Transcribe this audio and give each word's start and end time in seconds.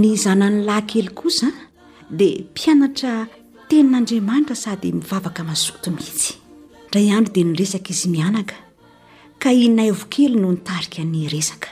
ny 0.00 0.16
zanan'ny 0.18 0.64
lahy 0.66 0.86
kely 0.90 1.10
kosa 1.18 1.48
dia 2.20 2.34
mpianatra 2.48 3.14
tenin'andriamanitra 3.68 4.56
sady 4.64 4.88
mivavaka 4.98 5.42
masoto 5.50 5.88
mihitsy 5.96 6.32
ndra 6.88 7.00
iandro 7.06 7.32
dia 7.36 7.46
nyresaka 7.48 7.90
izy 7.94 8.08
mianaka 8.14 8.56
ka 9.42 9.50
inaivo 9.66 10.04
kely 10.14 10.34
no 10.42 10.48
nitarika 10.56 11.02
ny 11.12 11.20
resaka 11.34 11.68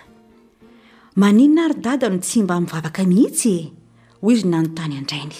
maninona 1.20 1.62
ry 1.70 1.76
dada 1.86 2.06
no 2.14 2.18
tsy 2.24 2.38
mba 2.46 2.54
mivavaka 2.60 3.02
mihitsy 3.12 3.50
e 3.58 3.60
hoy 4.22 4.32
izy 4.36 4.44
nanontany 4.48 4.94
andrainy 5.00 5.38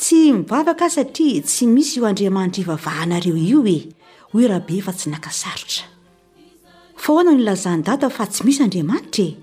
tsy 0.00 0.18
mivavaka 0.38 0.86
satria 0.96 1.40
tsy 1.48 1.64
misy 1.74 1.92
io 1.98 2.04
andriamanitra 2.10 2.60
ivavahanareo 2.64 3.36
io 3.50 3.60
e 3.76 3.78
hoe 4.32 4.44
rahabe 4.50 4.76
fa 4.86 4.92
tsy 4.92 5.06
nakaatraandadaa 5.10 8.04
yisy 8.46 9.34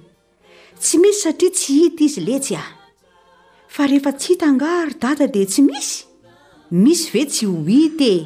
tsy 0.84 0.98
misy 1.00 1.22
satria 1.24 1.52
tsy 1.56 1.74
hita 1.80 2.04
izy 2.04 2.22
letsy 2.28 2.54
a 2.60 2.64
fa 3.74 3.86
rehefa 3.88 4.12
tsy 4.20 4.34
hita 4.34 4.48
nga 4.58 4.72
ry 4.84 4.94
dada 5.04 5.26
dia 5.34 5.48
tsy 5.48 5.64
misy 5.64 6.00
misy 6.84 7.06
ve 7.14 7.22
tsy 7.32 7.46
ho 7.48 7.56
hity 7.68 8.10
e 8.16 8.18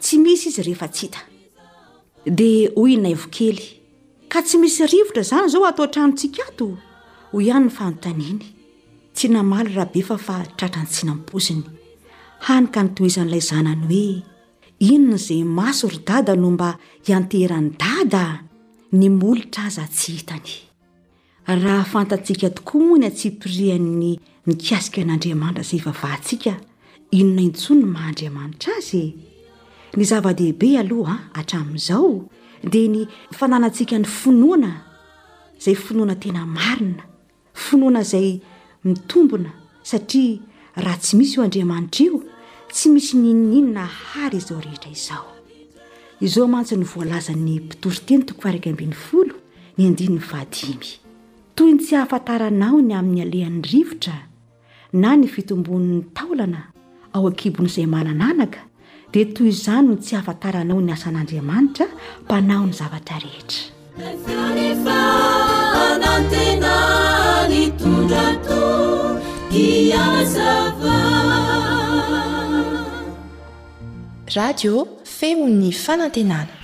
tsy 0.00 0.16
misy 0.24 0.46
izy 0.48 0.62
rehefa 0.64 0.88
tsy 0.88 1.04
hita 1.06 1.22
dia 2.38 2.72
hoy 2.78 2.96
inaivokely 2.96 3.66
ka 4.32 4.40
tsy 4.48 4.56
misy 4.64 4.80
rivotra 4.92 5.22
izany 5.28 5.48
zao 5.52 5.64
atao 5.68 5.84
a-trano 5.84 6.08
ntsikato 6.14 6.68
ho 7.32 7.36
ihany 7.46 7.66
ny 7.68 7.72
fanontaniny 7.76 8.44
tsy 9.14 9.26
namaly 9.34 9.76
rahabe 9.76 10.00
fa 10.08 10.16
fa 10.26 10.36
tratrany 10.56 10.88
tsinampoziny 10.92 11.64
hanyka 12.48 12.80
nytohisan'ilay 12.86 13.44
zanany 13.50 13.84
hoe 13.94 14.22
inona 14.94 15.18
izay 15.20 15.42
maso 15.58 15.84
ry 15.92 16.00
dada 16.08 16.32
no 16.42 16.48
mba 16.56 16.70
hianterany 17.06 17.68
dada 17.84 18.24
ny 18.98 19.06
molitra 19.20 19.68
aza 19.68 19.84
tsy 19.96 20.10
hitany 20.20 20.52
rahafantatsika 21.46 22.50
tokoa 22.50 22.80
moa 22.86 22.98
ny 22.98 23.06
atsipirihan'ny 23.06 24.16
mikasika 24.48 25.00
n'andriamanitra 25.04 25.62
zay 25.68 25.80
avahnsika 25.86 26.52
inona 27.12 27.40
intsonny 27.48 27.84
mahaandramanitra 27.84 28.72
azy 28.80 28.96
e? 29.06 29.14
ny 29.96 30.04
zava-dehibe 30.08 30.78
aloha 30.80 31.16
arain'izao 31.38 32.28
dia 32.70 32.88
ny 32.88 33.06
fananantsika 33.38 33.96
ny 34.00 34.04
finoana 34.08 34.70
zay 35.60 35.74
finoana 35.74 36.14
tena 36.16 36.46
marina 36.46 37.04
finoanaizay 37.52 38.40
mitombona 38.84 39.52
saria 39.82 40.40
raha 40.76 40.96
tsy 40.96 41.16
misy 41.16 41.34
io 41.36 41.42
adriamanitra 41.44 42.04
io 42.06 42.22
tsy 42.72 42.88
misy 42.88 43.16
ninninona 43.16 43.84
hary 43.86 44.40
zao 44.40 44.60
eheannyzan'ny 46.20 47.56
mpitory 47.64 48.00
teny 48.06 48.22
tokraky 48.28 48.68
ambn'ny 48.70 48.94
olo 49.12 49.34
ny 49.78 49.84
anny 49.86 50.18
a 50.40 51.03
toy 51.54 51.72
ny 51.72 51.78
tsy 51.78 51.96
hafantaranao 51.96 52.80
ny 52.82 52.92
amin'ny 52.98 53.22
alehan'ny 53.22 53.62
rivotra 53.70 54.14
na 54.92 55.16
ny 55.16 55.26
fitombonin'ny 55.30 56.02
taolana 56.14 56.62
ao 57.14 57.26
an-kibon'izay 57.30 57.86
manananaka 57.86 58.58
dia 59.14 59.24
toy 59.34 59.48
izano 59.54 59.94
no 59.94 60.02
tsy 60.02 60.14
hafantaranao 60.18 60.80
ny 60.82 60.90
asan'andriamanitra 60.92 61.86
mpanao 62.24 62.66
ny 62.66 62.72
zavatra 62.72 63.18
rehetraondatz 63.22 63.64
radio 74.36 74.88
femony 75.04 75.70
fanantenana 75.72 76.63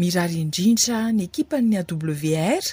mirari 0.00 0.36
indrintra 0.44 0.98
ny 1.16 1.20
ekipany 1.26 1.72
awr 1.82 2.64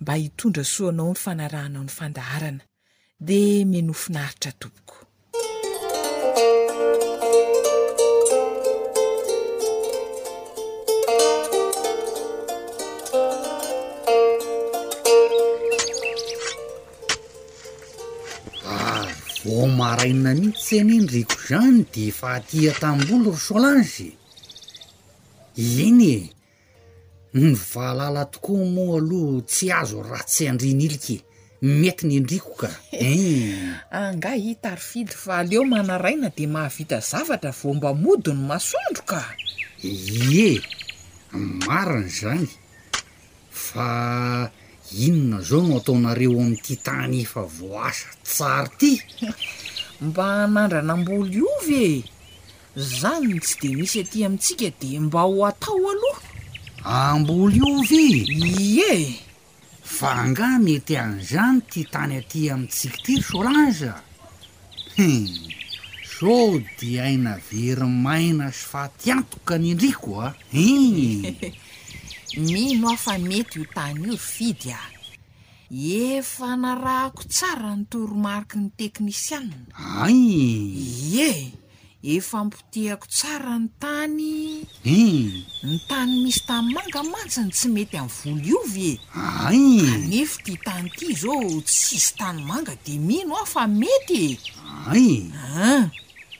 mba 0.00 0.14
hitondra 0.20 0.64
soanao 0.74 1.10
ny 1.14 1.18
fanarahanao 1.22 1.84
ny 1.84 1.88
fandaharana 1.96 2.62
di 3.28 3.40
menofinaaritra 3.64 4.52
toboko 4.52 5.08
ah, 18.68 19.08
vo 19.44 19.58
maraina 19.78 20.30
mihitsy 20.40 20.64
sanynyriko 20.76 21.36
zany 21.48 21.78
de 21.94 22.04
fa 22.18 22.26
atia 22.36 22.72
taminolo 22.80 23.28
rosolagy 23.36 24.08
inye 25.86 26.16
ny 27.32 27.52
vahalala 27.54 28.24
tokoa 28.24 28.64
moa 28.74 28.96
aloha 28.98 29.42
tsy 29.44 29.66
azo 29.72 30.00
raha 30.02 30.24
tsy 30.24 30.48
andriniliky 30.50 31.16
mety 31.60 32.06
ny 32.06 32.12
endrikoka 32.18 32.70
e 32.90 33.52
angah 34.00 34.32
ah, 34.32 34.40
hitarifidy 34.44 35.12
fa 35.14 35.38
aleo 35.44 35.64
manaraina 35.68 36.30
de 36.36 36.46
mahavita 36.48 37.00
zavatra 37.04 37.50
vo 37.60 37.74
mbamodiny 37.76 38.40
masondro 38.48 39.02
ka 39.10 39.20
ye 39.84 40.62
marany 41.68 42.08
zagny 42.20 42.48
fa 43.66 43.88
inona 45.06 45.38
zao 45.44 45.62
no 45.68 45.76
ataonareo 45.80 46.32
amin''ity 46.40 46.74
tany 46.80 47.20
efa 47.24 47.42
voaasa 47.44 48.08
tsary 48.24 48.72
ity 48.96 49.28
mba 50.08 50.24
anandrana 50.44 50.92
am-bolo 50.96 51.26
iovy 51.36 51.76
e 51.92 51.98
zany 53.00 53.36
tsy 53.40 53.54
de 53.60 53.68
misy 53.76 53.96
aty 54.00 54.24
amintsika 54.24 54.68
de 54.80 54.90
mba 55.04 55.20
ho 55.28 55.44
atao 55.44 55.82
aloha 55.92 56.27
ambolo 56.88 57.64
ovy 57.76 58.24
ie 58.40 58.92
fa 59.96 60.24
nga 60.30 60.56
mety 60.64 60.94
anyzany 61.04 61.60
ty 61.70 61.82
tany 61.92 62.14
aty 62.18 62.40
amiy 62.52 62.68
tsikitiry 62.72 63.22
solanzah 63.28 64.00
so 66.16 66.34
diaina 66.80 67.36
verimaina 67.50 68.48
so 68.52 68.64
fatiantoka 68.72 69.54
nyndriko 69.60 70.10
a 70.20 70.26
ah. 70.28 70.34
i 70.56 71.28
minofa 72.48 73.14
mety 73.28 73.54
io 73.60 73.64
tany 73.76 74.00
iory 74.00 74.16
fidy 74.32 74.72
a 74.72 74.80
efa 76.16 76.56
narahako 76.62 77.22
tsara 77.28 77.72
nytoromariky 77.76 78.56
ny 78.64 78.68
teknisiana 78.80 79.56
ai 80.02 80.16
ie 81.12 81.52
efampitehako 82.02 83.06
tsara 83.10 83.58
ny 83.58 83.68
tany 83.82 84.26
e 84.86 85.42
ny 85.66 85.78
tany 85.90 86.12
misy 86.22 86.40
tany 86.46 86.70
manga 86.72 87.02
mantsiny 87.02 87.50
tsy 87.50 87.68
mety 87.74 87.96
amy 87.98 88.10
volo 88.14 88.58
ovy 88.62 88.88
e 88.94 88.98
ay 89.14 89.58
nefa 90.06 90.42
ty 90.46 90.54
tany 90.64 90.86
ity 90.86 91.08
zao 91.18 91.58
tsisy 91.66 92.14
tany 92.16 92.38
manga 92.46 92.76
de 92.86 92.98
mihno 93.02 93.34
ah 93.34 93.42
fa 93.46 93.66
mety 93.66 94.22
e 94.30 94.38
ay 94.94 95.08
a 95.26 95.46
ah, 95.58 95.82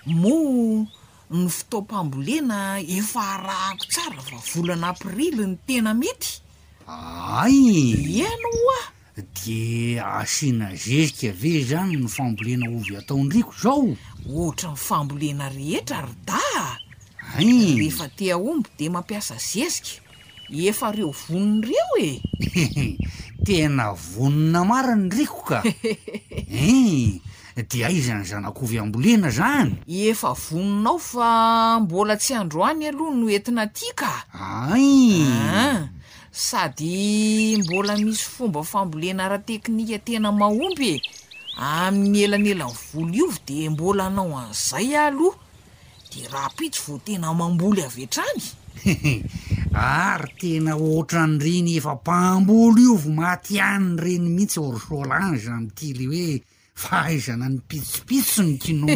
moa 0.06 0.86
ny 1.34 1.48
fotopambolena 1.50 2.78
efa 2.80 3.20
arahako 3.38 3.84
tsara 3.90 4.22
fa 4.22 4.38
volana 4.54 4.88
aprily 4.94 5.42
ny 5.46 5.58
tena 5.66 5.90
mety 5.94 6.38
ay 6.86 7.98
iano 8.14 8.50
oah 8.70 8.86
de 9.42 9.98
asiana 9.98 10.70
zezika 10.78 11.32
ve 11.34 11.64
zany 11.66 11.96
ny 11.98 12.06
fambolena 12.08 12.70
ovy 12.70 12.94
ataondriko 12.96 13.50
zao 13.62 13.96
ohatra 14.26 14.68
amnfambolena 14.68 15.48
rehetra 15.50 15.96
ry 16.02 16.06
daa 16.24 16.68
a 17.38 17.42
eefa 17.42 18.08
tea 18.16 18.34
omby 18.34 18.68
de 18.78 18.88
mampiasa 18.90 19.34
zezika 19.38 20.00
efa 20.50 20.92
reo 20.92 21.10
vonona 21.12 21.66
reo 21.66 21.92
e 21.98 22.18
tena 23.46 23.92
vonona 23.92 24.64
marany 24.64 25.08
reko 25.10 25.42
ka 25.48 25.62
e 27.58 27.62
dia 27.70 27.90
iza 27.90 28.14
ny 28.14 28.24
zanakovy 28.24 28.78
ambolena 28.78 29.30
zany 29.30 29.76
efa 29.86 30.32
vononao 30.32 30.98
fa 30.98 31.80
mbola 31.80 32.16
tsy 32.16 32.34
androany 32.34 32.88
aloha 32.88 33.14
noentina 33.14 33.62
aty 33.62 33.88
ka 33.94 34.12
aia 34.32 35.36
ah, 35.54 35.88
sady 36.30 37.56
mbola 37.62 37.96
misy 37.96 38.22
fomba 38.24 38.62
fambolena 38.64 39.28
ra 39.28 39.38
teknika 39.38 39.98
tena 39.98 40.32
mahomby 40.32 40.94
e 40.94 41.00
amny 41.58 42.22
elany 42.24 42.50
ela 42.52 42.70
ny 42.70 42.74
volo 42.92 43.12
iovo 43.18 43.38
de 43.46 43.68
mbola 43.70 44.04
hanao 44.06 44.32
an'izay 44.42 44.94
aloha 44.96 45.36
de 46.12 46.26
raha 46.32 46.50
pitso 46.56 46.82
vo 46.86 46.98
tena 47.04 47.34
mamboly 47.34 47.82
avetrany 47.82 48.42
ary 49.74 50.32
tena 50.40 50.76
ohatra 50.76 51.26
nyreny 51.26 51.76
efa 51.78 51.94
mpambolo 51.98 52.78
iovo 52.82 53.10
maty 53.10 53.58
anny 53.60 54.00
reny 54.02 54.28
mihitsy 54.36 54.60
orsolange 54.60 55.46
amiity 55.50 55.92
le 55.98 56.06
hoe 56.14 56.34
faaizana 56.82 57.48
ny 57.48 57.58
pitsopitso 57.68 58.42
ny 58.42 58.54
kino 58.62 58.86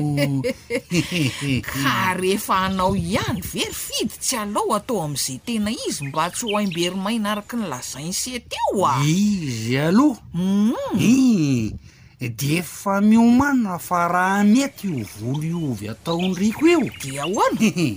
ka 1.71 2.15
rehefa 2.15 2.55
hanao 2.63 2.95
ihany 2.97 3.41
very 3.43 3.75
fiditsy 3.87 4.37
alao 4.39 4.71
atao 4.79 5.03
am'izay 5.05 5.39
tena 5.47 5.71
izy 5.89 6.05
mba 6.09 6.31
tsy 6.31 6.47
ho 6.47 6.59
aimberimaina 6.59 7.33
araky 7.35 7.57
ny 7.59 7.67
lazain 7.67 8.13
seteo 8.23 8.87
a 8.87 9.03
izy 9.03 9.79
aloha 9.79 10.23
um 10.35 11.71
de 12.29 12.59
efa 12.59 13.01
miomana 13.01 13.79
fa 13.79 14.07
raha 14.09 14.45
mety 14.45 14.89
ho 14.89 15.03
volo 15.19 15.43
iovy 15.51 15.89
ataondriko 15.95 16.63
eo 16.75 16.85
dia 17.01 17.25
hoany 17.27 17.59
ehe 17.69 17.89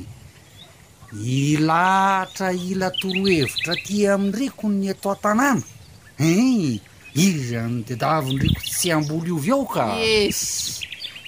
ilahatra 1.55 2.47
ila 2.71 2.87
torohevitra 2.99 3.73
ti 3.85 3.95
amin 4.13 4.31
riko 4.39 4.65
ny 4.77 4.87
ato 4.93 5.07
a-tanàna 5.15 5.63
heh 6.21 6.81
izany 7.25 7.77
didavin 7.87 8.37
riko 8.43 8.61
tsy 8.69 8.87
ambolo 8.97 9.27
iovy 9.29 9.51
ao 9.53 9.65
kaes 9.75 10.41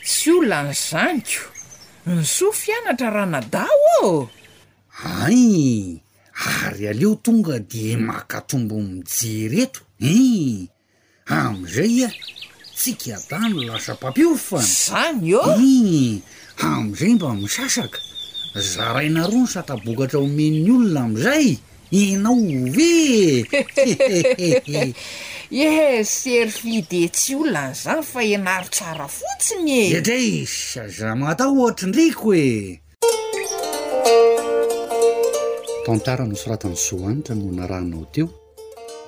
tsy 0.08 0.30
olany 0.40 0.74
zaniko 0.90 1.46
ny 2.06 2.24
soa 2.34 2.54
fianatra 2.62 3.10
raha 3.16 3.30
nadao 3.36 4.08
a 5.06 5.30
ay 5.30 6.02
ary 6.66 6.84
aleo 6.90 7.14
tonga 7.26 7.60
de 7.72 7.86
makatombo 8.08 8.76
mije 8.90 9.36
reto 9.54 9.82
he 10.02 10.16
am'izay 11.38 11.92
ia 12.00 12.10
tsy 12.78 12.94
kiatano 12.94 13.60
lasa 13.66 13.94
pampiofan 14.02 14.62
zany 14.82 15.32
eo 15.36 15.42
i 15.58 16.22
am'izay 16.70 17.14
mba 17.18 17.30
misasaka 17.42 18.00
zarainaroa 18.74 19.42
no 19.46 19.52
satabokatra 19.54 20.20
omeny 20.26 20.70
olona 20.76 21.02
am'izay 21.08 21.48
inao 22.02 22.38
ve 22.76 22.94
eh 25.66 26.04
sery 26.06 26.52
fide 26.60 27.02
tsy 27.18 27.32
olona 27.42 27.62
nyizany 27.74 28.04
fa 28.12 28.20
eanaro 28.34 28.68
tsara 28.76 29.08
fotsiny 29.18 29.72
e 29.84 29.98
etray 29.98 30.30
sazamatao 30.46 31.54
ohatrandreko 31.62 32.30
e 32.48 32.48
tantara 35.86 36.24
no 36.30 36.36
soratany 36.42 36.78
sohanitra 36.88 37.34
nohna 37.42 37.66
rahnao 37.72 38.06
teo 38.14 38.28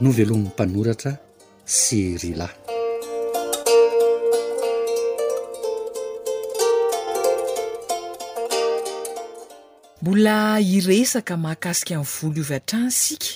no 0.02 0.10
velomin'ny 0.18 0.50
mpanoratra 0.54 1.12
serila 1.80 2.50
mbola 10.02 10.60
iresaka 10.62 11.36
mahakasika 11.38 11.94
amnny 11.96 12.06
volo 12.24 12.42
ovyatran 12.44 12.90
sika 13.02 13.32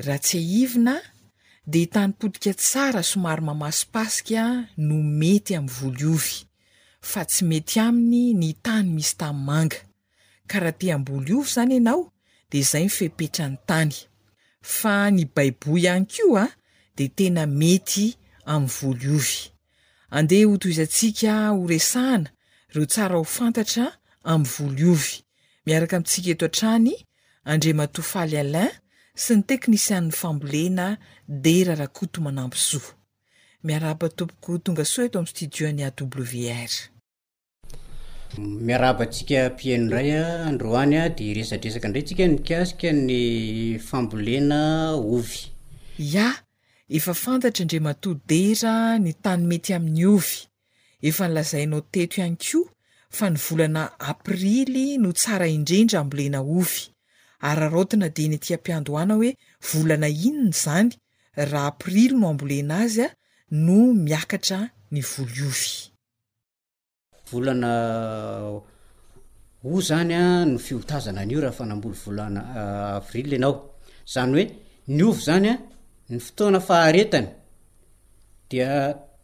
aha 0.00 0.14
tyaivina 0.26 0.94
de 1.72 1.80
tany 1.94 2.12
podika 2.18 2.52
tsara 2.60 3.02
somary 3.10 3.42
mamasopasikaa 3.48 4.50
no 4.86 4.96
mety 5.20 5.52
amin'ny 5.58 5.74
volo 5.78 6.08
ovy 6.16 6.34
fa 7.10 7.20
tsy 7.30 7.42
mety 7.50 7.76
aminy 7.86 8.34
ny 8.40 8.50
tany 8.64 8.88
misy 8.96 9.14
tany 9.20 9.38
manga 9.48 9.78
karaha 10.50 10.76
te 10.80 10.86
ambolo 10.96 11.34
ovy 11.40 11.50
zany 11.54 11.74
ianao 11.78 12.02
de 12.50 12.56
izay 12.62 12.84
yfepetra 12.90 13.46
ny 13.50 13.56
tany 13.70 13.94
aibo 15.42 15.70
ihy 22.74 22.86
dyhafantatra 22.94 23.86
ay 24.30 24.76
l 24.78 25.27
miaraka 25.68 25.94
amintsika 26.00 26.28
eto 26.34 26.46
an-trany 26.48 26.92
andrimatoa 27.52 28.04
faly 28.12 28.34
alin 28.42 28.70
sy 29.24 29.32
ny 29.36 29.42
teknisiann'ny 29.50 30.14
fambolena 30.20 30.86
de 31.44 31.54
ra 31.68 31.74
rakoto 31.82 32.18
manampy 32.26 32.60
zoa 32.68 32.90
miarabatompoko 33.68 34.50
tonga 34.64 34.84
soa 34.92 35.04
eto 35.08 35.16
ami'ny 35.20 35.32
studiony 35.34 35.82
a 35.88 35.90
w 35.98 36.08
rmiarabatsikapiinraya 38.36 40.22
androany 40.50 40.94
a 41.02 41.04
de 41.18 41.26
resadresaka 41.38 41.86
ndray 41.88 42.04
nsika 42.04 42.24
nikasika 42.34 42.88
ny 43.08 43.16
fambolena 43.88 44.60
ovy 45.14 45.38
ia 46.10 46.28
efa 46.96 47.12
fantatra 47.24 47.62
andrimatoa 47.64 48.14
de 48.30 48.42
ra 48.62 48.74
ny 49.04 49.12
tany 49.24 49.42
mety 49.50 49.70
amin'ny 49.76 50.04
ovy 50.16 50.32
efa 51.08 51.24
nylazainao 51.28 51.80
teto 51.92 52.14
ihany 52.20 52.38
ko 52.46 52.60
fa 53.10 53.28
ny 53.32 53.38
volana 53.40 53.84
aprily 54.10 54.98
no 55.02 55.10
tsara 55.18 55.46
indrendra 55.56 55.98
ambolena 56.02 56.40
ovy 56.56 56.80
ary 57.48 57.64
ara 57.66 57.76
otina 57.82 58.08
de 58.16 58.24
ny 58.28 58.36
atiam-piandohana 58.38 59.14
hoe 59.18 59.30
volana 59.72 60.08
inona 60.28 60.56
zany 60.64 60.90
raha 61.50 61.68
aprily 61.72 62.14
no 62.20 62.26
ambolena 62.32 62.74
azy 62.84 63.00
a 63.06 63.08
no 63.66 63.78
miakatra 64.04 64.58
ny 64.92 65.00
voliovy 65.10 65.70
volana 67.30 67.72
o 69.72 69.80
zany 69.88 70.12
a 70.22 70.44
no 70.50 70.58
fiotazana 70.66 71.20
an'io 71.24 71.40
raha 71.44 71.56
fanamboly 71.58 71.98
volana 72.04 72.40
aprily 73.00 73.36
ianao 73.36 73.54
zany 74.14 74.30
hoe 74.36 74.44
ny 74.96 75.02
ovy 75.08 75.20
zany 75.28 75.48
a 75.52 75.54
ny 76.10 76.18
fotoana 76.26 76.60
faharetany 76.68 77.28
dia 78.50 78.70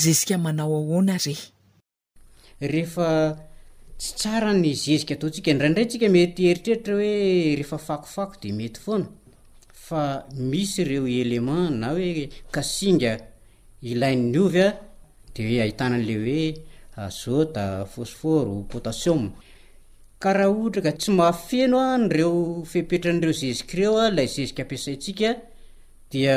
aaty 0.00 0.34
any 4.48 4.74
zezikaataontsika 4.84 5.50
indraindray 5.52 5.86
tsika 5.90 6.08
mety 6.16 6.40
heritreritra 6.48 6.94
hoe 6.94 7.54
rehefa 7.58 7.78
fakofako 7.86 8.34
de 8.42 8.48
mety 8.58 8.78
foana 8.84 9.06
fa 9.86 10.02
misy 10.50 10.76
ireo 10.82 11.04
elemen 11.20 11.66
na 11.80 11.86
hoe 11.94 12.08
kasinga 12.54 13.12
ilainyny 13.90 14.38
ovy 14.46 14.60
a 14.66 14.68
de 15.36 15.40
hoe 15.46 15.58
ahitana 15.64 15.94
an'le 15.98 16.14
hoe 16.22 16.42
azota 17.04 17.64
fosforo 17.94 18.54
potasio 18.70 19.12
karaha 20.22 20.50
ohatra 20.54 20.80
ka 20.86 20.92
tsy 21.00 21.10
mafeno 21.18 21.76
anreo 21.92 22.34
fepetran'reo 22.70 23.32
zezika 23.40 23.74
reo 23.78 23.94
a 24.02 24.04
la 24.16 24.22
zezika 24.34 24.60
ampiasayntsika 24.64 25.28
dia 26.10 26.36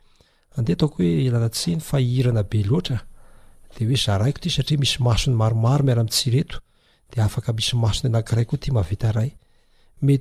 andeha 0.57 0.75
ataoko 0.75 1.01
hoe 1.03 1.29
lanatsiny 1.31 1.79
fa 1.79 1.99
iirana 1.99 2.43
be 2.43 2.59
loatra 2.69 2.99
de 3.77 3.85
hoe 3.87 3.97
zaraiko 4.03 4.39
ty 4.41 4.49
satria 4.51 4.79
misy 4.81 4.99
masony 5.07 5.35
maromaro 5.41 5.83
miara 5.85 6.01
amitsireto 6.03 6.57
de 7.11 7.21
afaka 7.27 7.51
misy 7.57 7.75
masony 7.83 8.07
anankiraiko 8.11 8.55
yaaay 8.65 9.31
aaay 10.03 10.19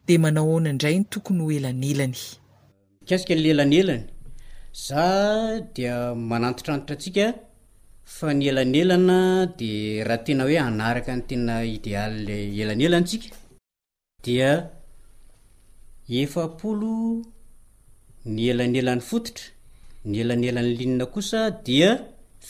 de 0.06 0.18
manao 0.22 0.46
aonaindrayny 0.52 1.04
tokony 1.12 1.40
hoelanelany 1.42 2.14
kasika 3.08 3.34
l 3.34 3.46
elany 3.52 3.76
elany 3.80 4.04
za 4.84 5.04
dia 5.76 5.96
manantotrantitra 6.30 6.94
atsika 6.98 7.26
fa 8.16 8.28
ny 8.38 8.44
elanyelana 8.50 9.16
de 9.60 9.70
raha 10.08 10.24
tena 10.26 10.42
hoe 10.46 10.58
anaraka 10.68 11.12
ny 11.18 11.22
tena 11.28 11.54
ideal 11.76 12.12
la 12.28 12.36
elanelany 12.62 13.04
tsika 13.08 13.28
da 14.26 14.50
efapolo 16.20 16.92
ny 18.34 18.40
elan'elan'ny 18.52 19.02
fototra 19.10 19.46
n 20.10 20.12
elanelan'ny 20.22 20.72
linina 20.78 21.06
kosa 21.14 21.38
dia 21.66 21.88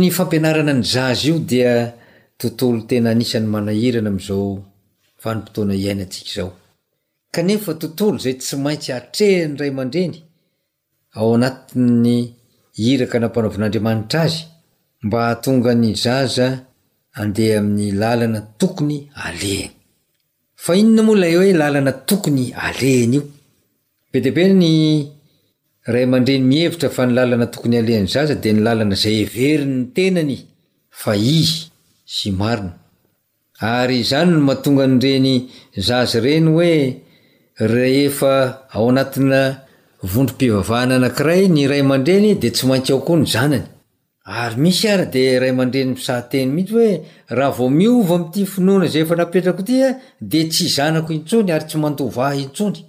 iy 0.00 0.10
fampianarana 0.16 0.72
ny 0.78 0.82
zza 0.84 1.04
io 1.26 1.34
dia 1.50 1.72
tontolo 2.38 2.78
tena 2.88 3.08
hanisan'ny 3.12 3.48
manahirana 3.54 4.10
am'zao 4.12 4.44
fanimpotoana 5.22 5.74
iainatsika 5.76 6.30
zao 6.36 6.50
kefa 7.32 7.72
tontolo 7.80 8.16
zay 8.24 8.34
tsy 8.40 8.54
maintsy 8.64 8.90
atrehany 8.98 9.54
ray 9.60 9.72
mandreny 9.78 10.14
ao 11.18 11.28
anati'ny 11.36 12.16
hiraka 12.82 13.16
nampanaovin'andriamanitra 13.22 14.20
azy 14.26 14.40
mba 15.04 15.18
hatonga 15.28 15.72
ny 15.82 15.90
zaza 16.04 16.46
andeha 17.20 17.58
amin'ny 17.60 17.92
lalana 18.02 18.40
tokony 18.60 18.98
alehany 19.26 19.72
fa 20.64 20.70
inona 20.80 21.02
moalay 21.06 21.34
hoe 21.38 21.50
lalana 21.60 21.92
tokony 22.08 22.44
alehany 22.66 23.14
io 23.16 23.22
be 24.10 24.18
deabe 24.24 24.44
ny 24.60 24.70
ray 25.92 26.04
aman-dreny 26.08 26.44
mihevitra 26.50 26.88
fa 26.96 27.02
ny 27.06 27.12
lalana 27.18 27.46
tokony 27.52 27.76
alehn'ny 27.82 28.08
zaza 28.14 28.34
de 28.42 28.50
ny 28.52 28.60
lalana 28.66 28.96
zay 29.02 29.18
verinny 29.34 29.86
tenany 29.96 30.36
fa 31.00 31.12
izy 31.38 31.56
sy 32.14 32.22
ina 32.30 32.72
ary 33.76 33.98
zany 34.10 34.30
no 34.32 34.40
mahatonga 34.48 34.84
nyreny 34.92 35.34
zaza 35.86 36.16
ireny 36.18 36.48
hoe 36.56 36.72
rehefa 37.74 38.32
ao 38.74 38.86
anatina 38.90 39.40
vondrom-pivavahana 40.10 40.94
anankiray 40.98 41.42
ny 41.54 41.62
ray 41.70 41.82
mandreny 41.90 42.30
de 42.42 42.48
tsy 42.50 42.64
maina 42.68 42.88
aokoa 42.94 43.16
ny 43.52 43.60
ry 44.26 44.54
misy 44.56 44.88
ara 44.90 45.04
deray 45.12 45.52
mandreny 45.52 45.90
misateny 45.94 46.50
mihtsyoerahavo 46.56 47.68
miova 47.78 48.14
amty 48.20 48.40
finoana 48.54 48.86
zay 48.92 49.02
efa 49.04 49.14
napetrako 49.20 49.62
tya 49.68 49.76
ah, 49.86 49.94
de 50.32 50.40
tsy 50.50 50.64
zanako 50.76 51.10
intsony 51.18 51.50
ary 51.56 51.66
tsy 51.68 51.76
mandovah 51.84 52.32
intsony 52.44 52.80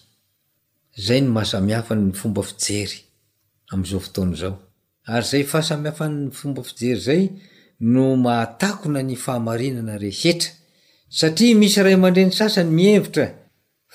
zay 0.98 1.22
no 1.22 1.30
mahasamihafany 1.36 2.04
fomba 2.20 2.42
fijery 2.48 2.98
am'zao 3.74 4.00
fotona 4.06 4.34
zao 4.40 4.54
ary 5.14 5.24
zay 5.30 5.42
fahasamihafanny 5.52 6.24
fomba 6.38 6.62
fijery 6.68 7.00
zay 7.06 7.22
no 7.94 8.06
mahatakona 8.24 9.00
ny 9.08 9.14
fahamarinana 9.24 9.94
resetra 10.04 10.50
satria 11.18 11.54
misy 11.62 11.80
ray 11.86 11.92
amandreny 11.98 12.32
sasany 12.40 12.70
mihevitra 12.78 13.26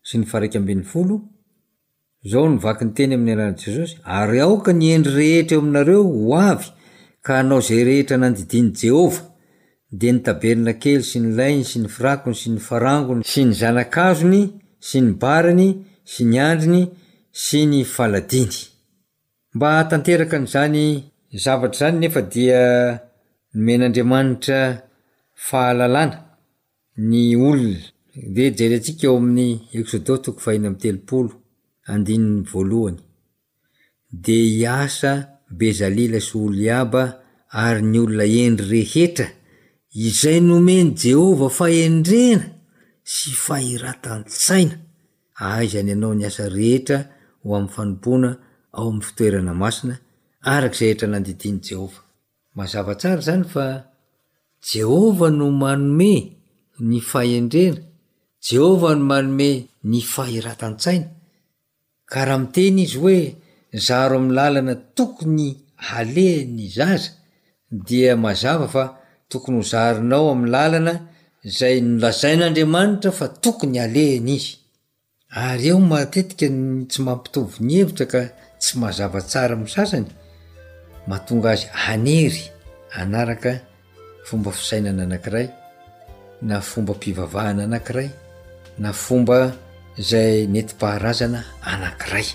sy 0.07 0.15
ny 0.19 0.25
faraikabny 0.31 0.83
folo 0.91 1.15
zao 2.29 2.45
ny 2.51 2.57
vakyny 2.65 2.91
teny 2.97 3.11
amin'ny 3.15 3.33
alana 3.35 3.57
jesosy 3.63 3.95
ary 4.19 4.37
aoka 4.45 4.71
ny 4.77 4.85
endry 4.95 5.15
rehetra 5.21 5.53
eo 5.57 5.63
aminareo 5.63 6.03
ho 6.07 6.35
avy 6.49 6.67
ka 7.25 7.31
anao 7.41 7.61
zay 7.67 7.81
rehetra 7.89 8.17
nandidiany 8.21 8.69
jehova 8.81 9.21
de 9.99 10.09
ny 10.13 10.19
taberna 10.25 10.71
kely 10.83 11.03
sy 11.09 11.17
ny 11.21 11.29
lainy 11.39 11.63
sy 11.69 11.77
ny 11.83 11.89
firakony 11.95 12.35
sy 12.41 12.49
ny 12.55 12.59
farangony 12.67 13.21
sy 13.31 13.41
ny 13.45 13.53
zanak'azony 13.61 14.43
sy 14.87 14.97
ny 15.05 15.11
bariny 15.21 15.69
sy 16.11 16.21
ny 16.29 16.37
andriny 16.49 16.83
sy 17.45 17.61
ny 17.71 17.81
faladany 17.95 18.59
n'zany 20.43 21.10
zavatra 21.39 21.77
zany 21.87 21.97
nefa 22.01 22.21
dia 22.33 22.61
nomen'andriamanitra 23.55 24.59
fahalalàna 25.47 26.17
ny 27.09 27.25
olona 27.49 27.79
dejary 28.35 28.75
antsika 28.77 29.03
eo 29.09 29.17
amin'ny 29.21 29.49
exôdos 29.77 30.19
toko 30.25 30.39
fahina 30.45 30.65
am'nytelopolo 30.69 31.31
andininy 31.91 32.39
voalohany 32.51 32.99
de 34.25 34.37
hiasa 34.57 35.11
bezalila 35.59 36.19
sy 36.27 36.33
oloaba 36.45 37.03
ary 37.65 37.81
ny 37.91 37.97
olona 38.05 38.25
endry 38.43 38.65
rehetra 38.73 39.27
izay 40.07 40.39
nomeny 40.49 40.89
jehova 41.01 41.47
fahendrena 41.59 42.45
sy 43.13 43.29
fahiratantsaina 43.45 44.75
aizany 45.53 45.91
anao 45.95 46.13
ny 46.17 46.23
asa 46.29 46.43
rehetra 46.57 46.97
ho 47.41 47.47
amin'ny 47.55 47.73
fanompoana 47.75 48.29
ao 48.77 48.85
amin'ny 48.89 49.05
fitoerana 49.07 49.53
masina 49.63 49.95
arak'zay 50.49 50.91
etr 50.97 51.07
nandiiny 51.07 51.59
jehova 51.67 51.99
mazavatsara 52.57 53.21
zany 53.27 53.43
fa 53.53 53.65
jehova 54.71 55.27
no 55.39 55.47
manome 55.61 56.13
ny 56.89 56.99
fahendrena 57.11 57.81
jehova 58.49 58.89
no 58.97 59.03
manome 59.09 59.49
ny 59.89 59.99
fahratantsaina 60.13 61.07
ka 62.11 62.21
raha 62.27 62.39
miteny 62.43 62.81
izy 62.85 62.97
hoe 63.01 63.21
zaro 63.85 64.15
ami'ny 64.19 64.35
lalana 64.37 64.75
tokony 64.97 65.49
alehany 65.97 66.67
zaza 66.77 67.09
dia 67.87 68.11
mazava 68.23 68.67
fa 68.75 68.83
tokony 69.29 69.57
ho 69.59 69.63
zaronao 69.71 70.25
ami'ny 70.33 70.51
lalana 70.55 70.93
zay 71.57 71.75
nolazain'andriamanitra 71.87 73.11
fa 73.19 73.27
tokony 73.43 73.77
alehany 73.85 74.31
izyeeika 74.39 76.47
tsy 76.89 76.99
mampiovnyheita 77.07 78.05
k 78.11 78.13
tsy 78.61 78.73
azavaarami'y 78.89 79.73
asany 79.83 80.07
mahatonga 81.07 81.49
azy 81.51 81.67
hanery 81.73 82.51
anaraka 82.99 83.51
fomba 84.25 84.51
fisainana 84.51 85.03
anakiray 85.03 85.47
na 86.41 86.61
fomba 86.61 86.93
mpivavahana 86.93 87.63
anankiray 87.63 88.09
na 88.79 88.93
fomba 88.93 89.53
izay 89.97 90.45
netim-paharazana 90.47 91.43
anankiray 91.61 92.25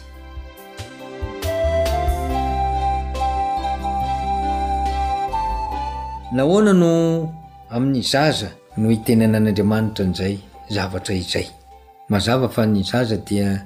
na 6.34 6.42
hoana 6.42 6.72
no 6.72 7.32
amin'ny 7.70 8.02
zaza 8.02 8.50
no 8.76 8.90
itenanan'andriamanitra 8.90 10.04
an'izay 10.04 10.34
zavatra 10.70 11.14
izay 11.14 11.46
mazava 12.08 12.48
fa 12.48 12.66
ny 12.66 12.82
zaza 12.82 13.16
dia 13.16 13.62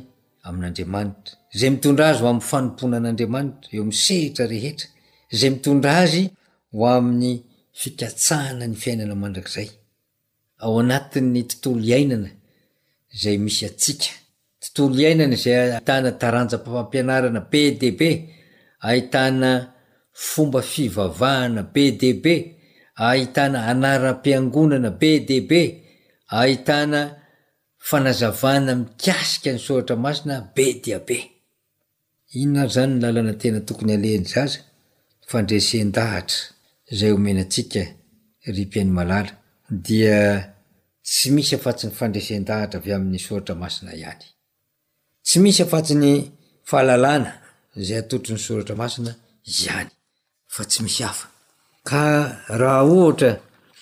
aminandriamanitra 0.48 1.32
zay 1.60 1.70
mitondra 1.74 2.04
azy 2.12 2.22
oam'yfanomponan'andriamanitra 2.30 3.70
eomisehitra 3.78 4.46
rehetra 4.54 4.88
zay 5.32 5.50
mitondra 5.50 5.98
azy 6.04 6.24
ho 6.72 6.80
amin'ny 6.96 7.34
fikatsahana 7.82 8.66
ny 8.68 8.76
fiainana 8.82 9.16
mandrakzay 9.24 9.70
ao 10.64 10.74
anatin'ny 10.82 11.42
tontolo 11.50 11.82
iainana 11.90 12.30
zay 13.22 13.38
misy 13.46 13.64
atsika 13.72 14.12
tontolo 14.64 14.96
iainana 15.04 15.36
zay 15.44 15.56
ahitana 15.62 16.10
taranjaampianarana 16.22 17.42
be 17.52 17.62
di 17.80 17.90
b 18.00 18.02
ahitana 18.88 19.50
fomba 20.30 20.62
fivavahana 20.72 21.62
b 21.74 21.76
d 22.00 22.04
b 22.24 22.26
ahitana 23.10 23.58
anaram-piangonana 23.72 24.90
b 25.02 25.04
d 25.28 25.32
b 25.50 25.52
ahitana 26.40 27.00
fanazavana 27.90 28.72
mikasika 28.82 29.50
ny 29.54 29.60
soratra 29.66 29.96
masina 30.06 30.34
be 30.56 30.66
diab 30.84 31.10
inona 32.40 32.62
ay 32.66 32.70
zany 32.76 32.94
ny 32.96 33.00
lalana 33.04 33.34
tena 33.42 33.60
tokony 33.68 33.94
alehan'ny 33.98 34.30
zaza 34.34 34.60
fandresen-dahatra 35.28 36.38
ay 36.92 37.14
menatsika 37.28 37.82
y 38.82 38.86
malala 38.86 39.32
d 39.70 39.88
symisy 41.14 41.54
afasiny 41.56 41.92
fandresendahatra 42.00 42.80
aysoatra 43.12 43.56
manayyay 43.62 44.16
atotriny 48.00 48.40
soratra 48.40 48.76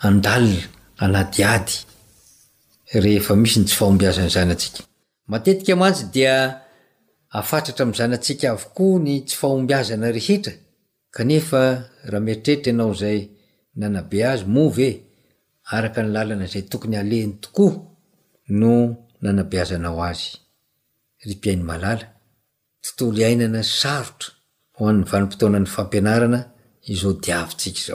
andalina 0.00 0.60
aady 0.98 1.42
obnekyd 3.80 4.76
fatatra 7.50 7.84
amzanaasika 7.84 8.46
avoko 8.54 8.86
ny 9.04 9.10
tsy 9.26 9.34
fahombazana 9.40 10.08
rah 10.16 12.22
meritreritra 12.26 12.70
anao 12.72 12.92
zay 13.00 13.18
nanabe 13.80 14.20
azy 14.32 14.44
move 14.56 14.84
e. 14.90 15.02
araka 15.74 16.00
nylalana 16.02 16.46
zay 16.52 16.62
tokony 16.70 16.96
aleny 17.02 17.32
toko 17.42 17.66
no 18.58 18.72
nanabeazanao 19.22 20.02
azypa 20.08 21.52
tontolo 22.82 23.28
nnasaoa 23.48 24.18
oanyvanimpotonany 24.80 25.66
fampianaranaizodisika 25.74 27.94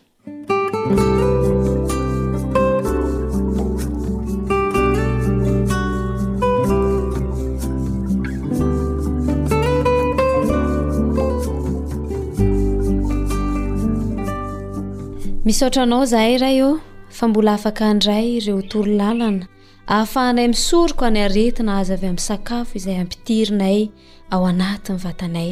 misotranao 15.47 16.03
zahay 16.12 16.37
raha 16.42 16.53
eo 16.61 16.73
fa 17.16 17.25
mbola 17.29 17.51
afaka 17.59 17.83
andray 17.94 18.25
ireo 18.38 18.62
toro 18.62 18.90
lalana 19.03 19.44
ahafahanay 19.87 20.49
misoriko 20.49 21.07
ny 21.12 21.20
aretina 21.29 21.77
azy 21.81 21.92
avy 21.94 22.09
amin'ny 22.09 22.25
sakafo 22.25 22.73
izay 22.79 22.97
ampitirinay 23.03 23.90
ao 24.33 24.47
anatny 24.49 24.97
vatanay 25.05 25.51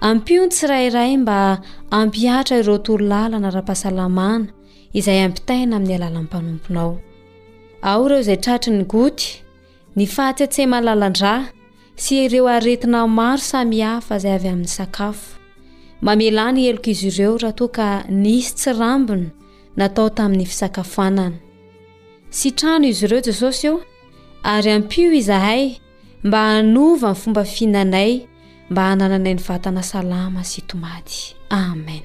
ampion 0.00 0.50
tsirairay 0.50 1.14
mba 1.16 1.60
ampiatra 1.90 2.58
ireo 2.62 2.78
tolo 2.78 3.06
lala 3.12 3.38
na 3.38 3.50
ra-pahasalamana 3.54 4.50
izay 4.92 5.22
ampitaina 5.22 5.76
amin'ny 5.78 5.94
alalanmpanompinao 5.98 6.98
a 7.82 7.94
ireo 8.04 8.22
zay 8.26 8.38
tratry 8.42 8.74
ny 8.74 8.84
goty 8.90 9.38
ny 9.94 10.08
faatsyatsemalalan-dra 10.14 11.34
sy 11.94 12.26
ireo 12.26 12.50
aretina 12.50 13.06
maro 13.06 13.38
samy 13.50 13.86
hhafa 13.86 14.18
zay 14.18 14.34
avy 14.34 14.48
amin'ny 14.50 14.74
sakafo 14.78 15.38
mamelany 16.02 16.66
heloko 16.66 16.90
izy 16.90 17.06
ireo 17.14 17.38
raha 17.38 17.54
toa 17.60 17.70
ka 17.78 17.88
nisy 18.10 18.50
tsy 18.58 18.70
rambina 18.82 19.30
natao 19.78 20.10
tamin'ny 20.10 20.42
fisakafoanany 20.42 21.43
sy 22.34 22.52
trano 22.52 22.86
izy 22.90 23.06
ireo 23.06 23.22
jesosy 23.22 23.66
io 23.66 23.74
ary 24.42 24.70
ampio 24.70 25.12
izahay 25.12 25.78
mba 26.24 26.38
hanova 26.38 27.10
ny 27.10 27.14
fomba 27.16 27.44
fihinanay 27.44 28.26
mba 28.70 28.82
hanananay 28.82 29.34
ny 29.34 29.40
vatana 29.46 29.82
salama 29.82 30.42
sy 30.44 30.62
tomaty 30.66 31.36
amen 31.48 32.02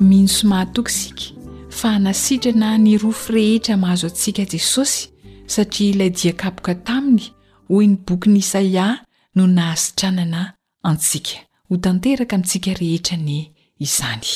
minosomahatoksiky 0.00 1.26
fa 1.68 1.98
nasitrana 1.98 2.78
nirofo 2.78 3.32
rehetra 3.32 3.76
mahazo 3.76 4.06
antsika 4.08 4.42
jesosy 4.44 5.08
satria 5.46 5.90
ilay 5.90 6.10
diakaboka 6.10 6.72
taminy 6.86 7.26
hoy 7.68 7.86
ny 7.86 7.96
boky 8.06 8.30
ny 8.32 8.38
isaia 8.40 8.86
no 9.34 9.46
nahasitranana 9.46 10.54
antsika 10.82 11.36
tanteraka 11.80 12.36
amintsika 12.36 12.74
rehetra 12.80 13.16
ny 13.18 13.50
izany 13.78 14.30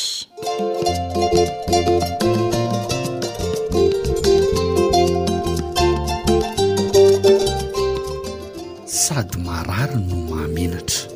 sady 9.02 9.36
marary 9.46 9.98
no 10.10 10.16
mahamenatra 10.30 11.10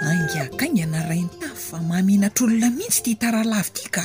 mangiakangyna 0.00 1.02
rain 1.08 1.28
tafy 1.40 1.64
fa 1.68 1.78
mahamenatraolona 1.88 2.70
mihitsy 2.76 3.02
ti 3.02 3.10
hitaralavi 3.14 3.68
ity 3.72 3.84
ka 3.94 4.04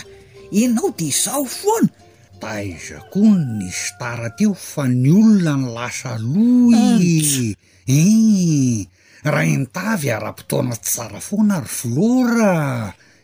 enao 0.52 0.92
dia 0.98 1.08
izao 1.12 1.46
foana 1.46 1.99
taizako 2.40 3.20
ny 3.60 3.68
stara 3.72 4.30
teo 4.32 4.54
fa 4.56 4.88
ny 4.88 5.12
olona 5.12 5.54
ny 5.60 5.68
lasa 5.78 6.12
loa 6.24 6.96
izy 7.20 7.52
eh 7.84 8.88
raha 9.32 9.52
entavy 9.58 10.08
araha-potoana 10.18 10.76
ty 10.82 10.88
sara 10.98 11.20
foana 11.28 11.56
ry 11.66 11.72
flora 11.80 12.54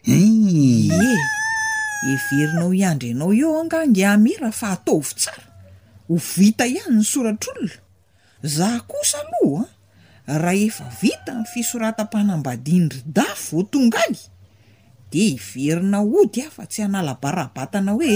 eh 0.03 0.23
eh 1.07 1.23
e 2.11 2.13
verinao 2.27 2.71
iandry 2.79 3.09
ianao 3.15 3.31
eo 3.39 3.49
anga 3.61 3.79
ngy 3.89 4.03
amera 4.13 4.49
fa 4.59 4.67
ataovy 4.75 5.11
tsara 5.19 5.45
ho 6.07 6.15
vita 6.35 6.63
ihany 6.75 6.99
ny 7.01 7.05
soratr'olona 7.13 7.75
za 8.57 8.69
kosa 8.91 9.17
aloha 9.23 9.65
a 10.27 10.35
raha 10.43 10.61
efa 10.67 10.85
vita 11.01 11.31
ny 11.39 11.43
fisoratampanambadinyry 11.53 12.99
da 13.15 13.25
vo 13.47 13.59
tonga 13.73 13.99
aly 14.07 14.21
iverina 15.15 16.01
ody 16.03 16.41
a 16.43 16.51
fa 16.51 16.65
tsy 16.69 16.81
hanalabarabatana 16.83 17.91
hoe 17.97 18.15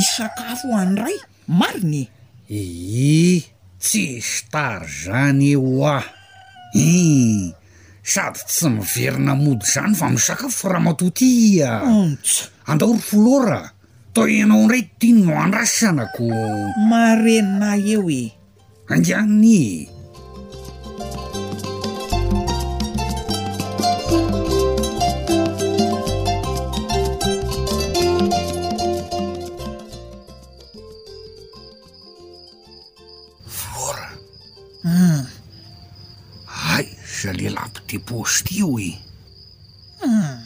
isakafo 0.00 0.68
andray 0.82 1.14
marinye 1.58 2.04
ie 2.48 3.44
tsy 3.82 4.04
stary 4.32 4.88
zany 5.04 5.46
eo 5.52 5.84
ah 5.96 6.04
en 6.72 7.52
sady 8.12 8.40
tsy 8.50 8.66
miverina 8.78 9.32
mody 9.44 9.64
zany 9.74 9.92
fa 10.00 10.06
misakafo 10.14 10.52
fa 10.60 10.66
raha 10.72 10.84
matoty 10.88 11.28
ians 11.60 12.48
andahory 12.70 13.02
flora 13.10 13.60
tao 14.16 14.24
ianao 14.36 14.64
ndray 14.64 14.84
tiany 14.98 15.22
no 15.28 15.34
andrasyana 15.44 16.04
ko 16.16 16.24
marenina 16.90 17.70
eo 17.92 18.06
e 18.08 18.22
angany 18.92 19.56
zale 37.22 37.48
lampy 37.54 37.80
debosy 37.98 38.42
ty 38.44 38.62
o 38.64 38.78
eum 38.80 40.38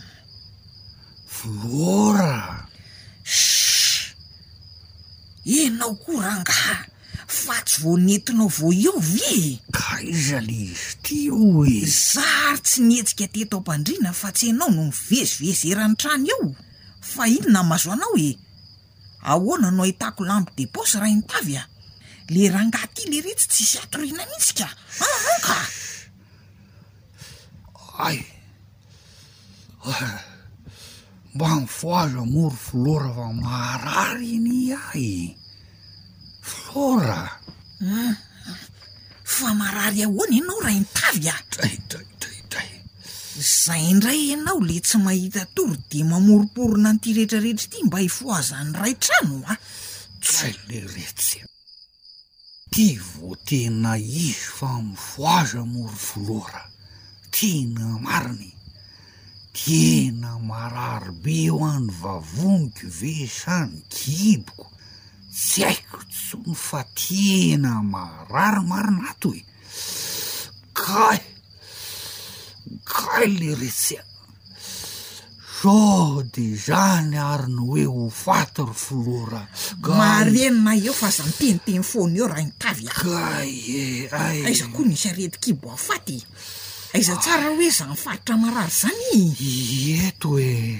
flora 1.26 2.68
s 3.24 4.12
enao 5.44 5.94
koa 6.02 6.20
rahangah 6.24 6.84
fa 7.26 7.56
tsy 7.66 7.80
vo 7.82 7.96
nentinao 7.96 8.48
vao 8.56 8.72
iovy 8.84 9.18
e 9.36 9.40
ka 9.76 9.96
iza 10.14 10.40
le 10.48 10.58
izy 10.68 10.88
ty 11.04 11.14
io 11.28 11.42
e 11.64 11.80
sary 12.08 12.58
tsy 12.66 12.78
nietsika 12.88 13.26
tetao 13.34 13.60
mpandriana 13.60 14.12
fa 14.20 14.28
tsy 14.36 14.44
hianao 14.46 14.68
no 14.74 14.82
mivezivezyerany 14.90 15.94
trano 16.00 16.28
eo 16.34 16.48
fa 17.10 17.22
ino 17.36 17.48
na 17.54 17.60
mazoanao 17.64 18.14
e 18.28 18.30
ahoana 19.32 19.70
no 19.76 19.82
hitako 19.88 20.20
lampy 20.28 20.52
debos 20.58 20.90
raha 21.00 21.12
inytavy 21.14 21.54
a 21.60 21.62
le 22.32 22.42
raha 22.52 22.64
ngahty 22.70 23.02
le 23.10 23.18
retsy 23.26 23.46
tsisy 23.52 23.76
atrina 23.82 24.22
mihitsika 24.30 24.68
aonka 25.04 25.54
ah, 25.60 25.66
ay 27.98 28.16
mba 31.34 31.48
mifoaza 31.60 32.20
moro 32.24 32.56
filora 32.64 33.08
fa 33.16 33.28
marary 33.40 34.32
ny 34.44 34.52
a 34.72 34.80
y 34.96 35.12
flora 36.48 37.20
u 37.80 37.86
ah, 37.88 38.16
fa 39.34 39.48
mahrary 39.58 40.00
ahoany 40.06 40.34
ianao 40.38 40.60
ray 40.66 40.76
intavy 40.82 41.28
adaidaidaday 41.36 42.70
ah? 42.76 42.84
zay 43.64 43.84
ndray 43.98 44.20
ianao 44.32 44.58
le 44.68 44.76
tsy 44.86 44.96
mahita 45.06 45.42
tory 45.56 45.76
di 45.90 46.00
mamoroporona 46.10 46.90
n'ity 46.92 47.08
rehetrarehetra 47.16 47.64
ity 47.68 47.78
mba 47.86 47.98
hifoazan'ny 48.06 48.72
ray 48.82 48.94
trano 49.04 49.36
a 49.44 49.52
ah? 49.52 49.56
say 50.34 50.52
le 50.68 50.78
retsy 50.96 51.40
ty 52.72 52.86
voatena 53.12 53.90
izy 53.98 54.32
fa 54.56 54.68
mifoaza 54.88 55.60
moro 55.74 55.96
flora 56.08 56.60
fina 57.36 57.98
marony 58.00 58.48
tiena 59.52 60.32
marary 60.50 61.12
be 61.22 61.34
eo 61.48 61.56
any 61.72 61.88
vavoniko 62.02 62.86
ve 62.98 63.12
sany 63.40 63.74
kiboko 63.94 64.66
tsy 65.36 65.58
aiko 65.70 66.00
tsony 66.14 66.54
fa 66.66 66.80
tiena 66.98 67.72
marary 67.92 68.62
marin 68.70 68.98
ato 69.10 69.28
e 69.38 69.42
kay 70.80 71.20
kay 72.94 73.28
le 73.40 73.50
retsya 73.60 74.00
sao 75.60 76.24
de 76.32 76.46
za 76.66 76.84
nyaryny 77.12 77.60
hoe 77.70 77.84
ofaty 78.08 78.62
ry 78.70 78.76
flora 78.86 79.42
k 79.84 79.86
marenina 79.98 80.72
eo 80.86 80.92
fa 81.00 81.08
za 81.16 81.22
miteniteny 81.28 81.84
fona 81.90 82.16
eo 82.20 82.26
raha 82.32 82.44
nytavy 82.48 82.84
aaiza 82.88 84.64
eh, 84.64 84.72
koa 84.72 84.86
nisyarety 84.90 85.36
kibo 85.44 85.68
afaty 85.76 86.18
izatsara 86.96 87.48
hoe 87.52 87.68
zanyfaritra 87.76 88.36
marary 88.40 88.70
zany 88.70 89.32
eto 90.08 90.28
hoe 90.38 90.76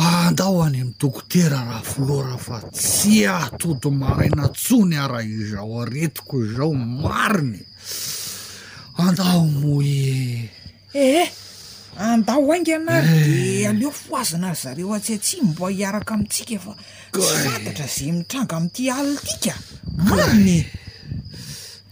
andao 0.00 0.62
any 0.64 0.82
midokotera 0.84 1.58
raha 1.66 1.82
folora 1.82 2.36
fa 2.38 2.56
tsy 2.72 3.24
atody 3.26 3.90
maraina 3.90 4.48
tsony 4.48 4.96
ara 4.96 5.22
izao 5.22 5.82
aretiko 5.82 6.36
zao 6.56 6.74
mariny 6.74 7.60
andao 8.96 9.44
mo 9.60 9.82
i 9.82 10.48
ehe 10.94 11.20
eh, 11.22 11.28
andao 11.98 12.42
aingy 12.52 12.74
anary 12.74 13.12
eh. 13.12 13.60
de 13.60 13.66
ameo 13.68 13.90
foazana 13.90 14.54
zareo 14.54 14.94
atsyatsy 14.96 15.36
mba 15.42 15.68
hiaraka 15.70 16.14
amintsika 16.14 16.56
fa 16.64 16.72
andatra 17.54 17.86
zay 17.94 18.12
mitranga 18.12 18.56
amty 18.56 18.90
alitika 18.90 19.54
mariny 19.96 20.64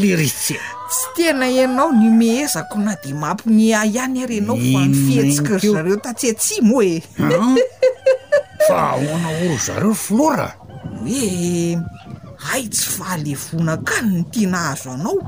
leretsy 0.00 0.54
a 0.60 0.68
tsy 0.92 1.06
tena 1.16 1.46
anao 1.64 1.92
nyméhezako 1.92 2.76
na 2.78 2.94
de 3.04 3.12
mampiny 3.14 3.72
ahiany 3.76 4.22
ary 4.22 4.36
ianao 4.36 4.56
ma 4.56 4.86
nifihetsika 4.86 5.54
e. 5.56 5.58
ry 5.58 5.68
zareo 5.72 5.96
tatsya 5.96 6.34
tsi 6.36 6.60
mo 6.62 6.82
e 6.82 7.00
fa 8.68 8.96
honaoro 9.00 9.56
zareo 9.66 9.94
flora 9.96 10.52
oeh 11.04 11.76
hai 12.36 12.68
tsy 12.68 12.86
fahalevona 12.96 13.76
kany 13.80 14.08
notiana 14.16 14.58
hazo 14.68 14.90
anao 14.92 15.20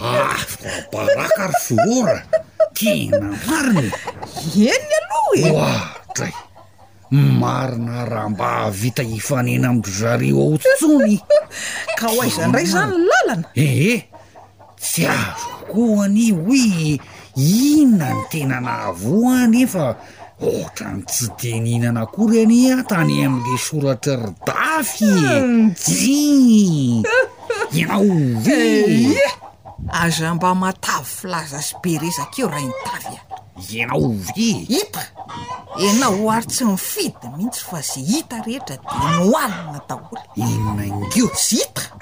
afrabarakary 0.00 1.56
ah, 1.58 1.62
soora 1.66 2.20
tena 2.78 3.32
rariny 3.44 3.90
eny 4.72 4.90
aloha 5.02 5.36
e 5.44 5.48
oatray 5.62 6.34
marina 7.40 7.98
raha 8.12 8.28
mba 8.32 8.50
hvita 8.76 9.02
hifanena 9.12 9.66
amiro 9.72 9.92
zario 10.00 10.36
aotsony 10.44 11.16
ka 11.98 12.04
ho 12.12 12.16
aizany 12.24 12.50
dray 12.52 12.66
zany 12.74 12.92
ny 12.92 13.00
làlana 13.10 13.46
eheh 13.66 14.00
tsy 14.80 15.02
azo 15.16 15.48
koany 15.72 16.24
hoy 16.38 16.66
inona 17.36 18.08
nytena 18.14 18.56
navoanyefa 18.66 19.84
ohatra 20.46 20.88
ny 20.94 21.02
tsy 21.02 21.26
denihnana 21.40 22.06
kory 22.06 22.40
any 22.46 22.70
a 22.70 22.82
tany 22.88 23.26
ami'le 23.26 23.58
soratra 23.58 24.14
rydafy 24.22 25.10
ttsy 25.10 26.14
e. 26.14 27.02
hmm. 27.02 27.74
ina 27.80 27.96
olve 27.98 29.18
aza 30.00 30.34
mba 30.34 30.54
matavy 30.54 31.04
filaza 31.14 31.62
sy 31.62 31.74
be 31.82 31.98
rezakeo 31.98 32.48
raha 32.54 32.68
ntavy 32.70 33.16
a 33.60 33.78
ena 33.78 33.94
olve 33.94 34.32
hita 34.70 35.02
enao 35.88 36.14
oaritsy 36.26 36.64
nifidy 36.64 37.26
mihitsy 37.36 37.64
fa 37.70 37.80
za 37.82 38.00
hita 38.00 38.38
rehetra 38.46 38.76
de 38.76 39.06
noalina 39.10 39.80
taholy 39.88 40.20
inona 40.36 40.84
keo 41.12 41.28
tsy 41.34 41.56
hita 41.56 41.93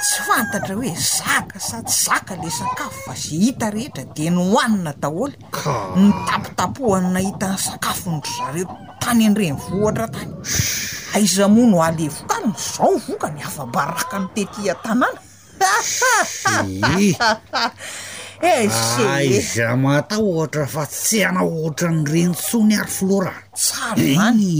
tsy 0.00 0.18
fantatra 0.26 0.74
hoe 0.78 0.92
zaka 1.16 1.58
sadyts 1.58 1.94
zaka 2.06 2.34
le 2.42 2.50
sakafo 2.58 2.98
fa 3.04 3.14
zy 3.22 3.36
hita 3.44 3.66
rehetra 3.74 4.02
de 4.16 4.26
nohohanina 4.30 4.92
taholy 5.02 5.34
ny 6.00 6.08
tapotapohany 6.28 7.08
nahitan 7.14 7.54
sakafo 7.66 8.06
ny 8.14 8.20
zareo 8.36 8.66
tany 9.02 9.26
an'ireny 9.26 9.56
voatra 9.64 10.06
tany 10.14 10.30
aiza 11.14 11.46
moano 11.54 11.76
alevokaryny 11.88 12.54
zao 12.74 12.92
vokany 13.06 13.42
afambaraka 13.46 14.16
noteitria 14.22 14.74
tanàna 14.84 15.20
eseaieza 18.52 19.66
eh, 19.70 19.78
matahohatra 19.82 20.66
fa 20.74 20.86
tsy 20.86 21.24
anaohatra 21.28 21.90
nyirenytso 21.92 22.58
ny 22.66 22.74
ary 22.80 22.92
flora 22.98 23.34
tsary 23.54 24.14
zany 24.16 24.54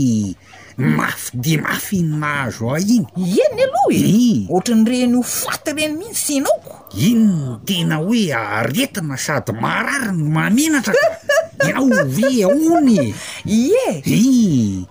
mafy 0.79 1.35
de 1.37 1.53
mafy 1.59 1.99
iny 1.99 2.15
nahazo 2.15 2.71
aho 2.71 2.79
iny 2.79 3.03
eny 3.19 3.61
aloha 3.67 3.91
ei 3.91 4.47
ohatranyireny 4.47 5.13
ho 5.19 5.21
faty 5.21 5.75
reny 5.75 5.93
mihitsy 5.99 6.39
inaoko 6.39 6.71
inyny 6.95 7.59
tena 7.67 7.95
hoe 7.99 8.23
aretina 8.31 9.17
sady 9.19 9.51
marariny 9.59 10.23
manenatra 10.35 10.95
inao 11.67 11.91
e 12.07 12.43
ao 12.47 12.55
onye 12.79 13.11
ye 13.43 13.87
i 14.07 14.23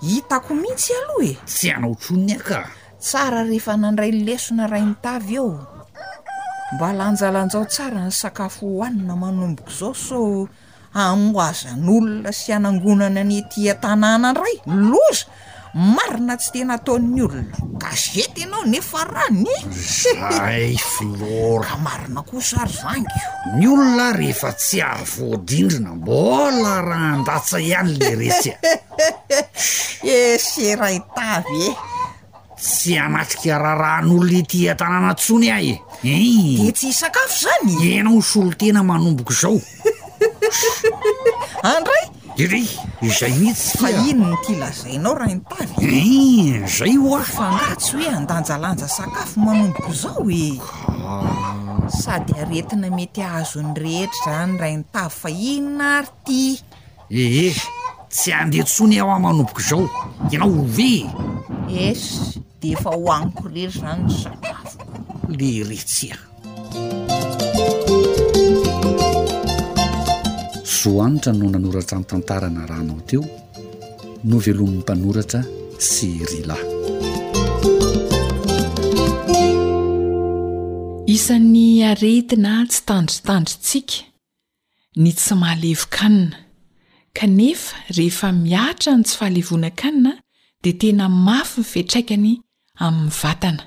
hitako 0.04 0.52
mihitsy 0.60 0.92
aloha 1.00 1.24
e 1.32 1.32
sy 1.48 1.70
anao 1.72 1.96
tsony 1.96 2.36
aka 2.36 2.68
tsara 3.00 3.48
rehefa 3.48 3.80
nandray 3.80 4.12
lesona 4.12 4.68
raynytavy 4.68 5.36
eo 5.40 5.56
mba 6.76 6.92
lanjalanjao 6.92 7.64
tsara 7.64 8.04
ny 8.04 8.12
sakafo 8.12 8.68
hohanina 8.68 9.16
manomboko 9.16 9.72
zao 9.80 9.94
so 9.96 10.48
amoazan'olona 10.92 12.28
sy 12.28 12.52
anangonana 12.52 13.24
any 13.24 13.40
atia 13.40 13.72
tanàna 13.80 14.28
andray 14.36 14.54
loza 14.68 15.24
marina 15.78 16.34
tsy 16.36 16.50
tena 16.52 16.74
ataon'ny 16.78 17.20
olona 17.22 17.44
gazete 17.80 18.40
ianao 18.42 18.64
nefa 18.66 19.04
rany 19.06 19.46
zay 19.70 20.74
flora 20.90 21.76
marina 21.78 22.22
koa 22.26 22.42
sary 22.50 22.74
vangy 22.82 23.06
ny 23.58 23.66
olona 23.74 24.08
rehefa 24.18 24.50
tsy 24.58 24.82
ahvoadindrina 24.82 25.94
mbola 25.94 26.74
raha 26.88 27.12
ndatsa 27.20 27.58
ihany 27.62 27.94
le 27.98 28.10
retsy 28.20 28.50
a 28.54 28.56
e 28.66 30.14
eh, 30.14 30.36
seraitavy 30.50 31.62
e 31.62 31.70
eh. 31.70 31.76
tsy 32.58 32.98
anatrika 32.98 33.58
raha 33.62 33.76
ran'olona 33.82 34.42
tya 34.50 34.74
tanàna 34.80 35.14
tsony 35.14 35.46
ah 35.54 35.60
e 35.62 35.72
eh? 35.78 36.58
e 36.58 36.58
de 36.62 36.72
tsy 36.74 36.86
hisakafo 36.90 37.34
zany 37.42 37.70
enao 37.96 38.18
solo 38.22 38.50
tena 38.58 38.82
manomboko 38.82 39.30
zao 39.40 39.60
andray 41.76 42.04
ere 42.38 42.62
zay 43.10 43.34
mihitsy 43.34 43.78
fa 43.82 43.90
ino 43.90 44.30
noti 44.30 44.54
lazainao 44.54 45.10
rahaintany 45.18 45.72
i 45.82 46.60
zay 46.70 46.94
oa 46.98 47.18
fa 47.34 47.48
natsy 47.58 47.92
hoe 47.98 48.06
andanjalanja 48.18 48.88
sakafo 48.88 49.40
manomboko 49.42 49.92
zao 50.02 50.22
e 50.30 50.60
sady 52.02 52.32
aretina 52.42 52.90
mety 52.96 53.20
ahazonyrehetra 53.28 54.30
zany 54.36 54.54
raintay 54.62 55.08
fa 55.20 55.28
iny 55.50 55.66
naary 55.78 56.08
ty 56.26 56.40
e 57.10 57.22
e 57.50 57.50
tsy 58.10 58.30
andehatsony 58.40 59.00
aho 59.02 59.10
a 59.18 59.18
manomboko 59.24 59.58
zao 59.68 59.84
inao 60.30 60.46
o 60.46 60.62
ve 60.76 60.92
es 61.86 62.02
de 62.62 62.68
efa 62.78 62.90
hoaniko 62.96 63.48
rery 63.50 63.72
zany 63.80 64.06
y 64.06 64.14
sakafo 64.22 64.78
le 65.34 65.50
retsya 65.70 66.27
zoanitra 70.82 71.32
no 71.40 71.46
nanoratra 71.54 71.98
n 72.00 72.04
tantarana 72.10 72.62
rano 72.70 72.92
ao 72.96 73.00
teo 73.08 73.22
no 74.28 74.36
velomin'ny 74.44 74.80
mpanoratra 74.84 75.40
sy 75.90 76.10
rylay 76.30 76.62
isan'ny 81.16 81.66
aretina 81.90 82.52
tsy 82.70 82.80
tandritandry 82.90 83.54
tsika 83.66 83.96
ny 85.02 85.08
tsy 85.18 85.32
mahalevo-kanina 85.42 86.36
kanefa 87.18 87.74
rehefa 87.96 88.28
miatra 88.46 88.90
ny 88.96 89.02
tsy 89.06 89.14
fahalevonakanina 89.18 90.12
dia 90.62 90.78
tena 90.80 91.04
mafy 91.26 91.60
nifitraikany 91.66 92.30
amin'ny 92.84 93.10
vatana 93.22 93.64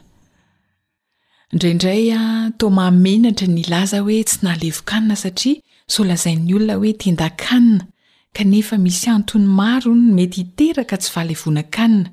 indraindray 1.53 2.03
a 2.11 2.15
ah, 2.21 2.45
to 2.59 2.65
mahamenatra 2.77 3.47
ny 3.53 3.59
ilaza 3.63 3.97
hoe 4.05 4.19
tsy 4.27 4.37
nahalevokanina 4.45 5.15
satria 5.23 5.59
solazainy 5.91 6.53
olona 6.55 6.73
hoe 6.73 6.93
tendakanna 6.93 7.85
kanefa 8.33 8.77
misy 8.77 9.09
antony 9.09 9.45
maro 9.59 9.93
n 9.95 10.13
mety 10.15 10.35
hiteraka 10.37 10.97
tsy 10.97 11.11
valevonakanina 11.15 12.09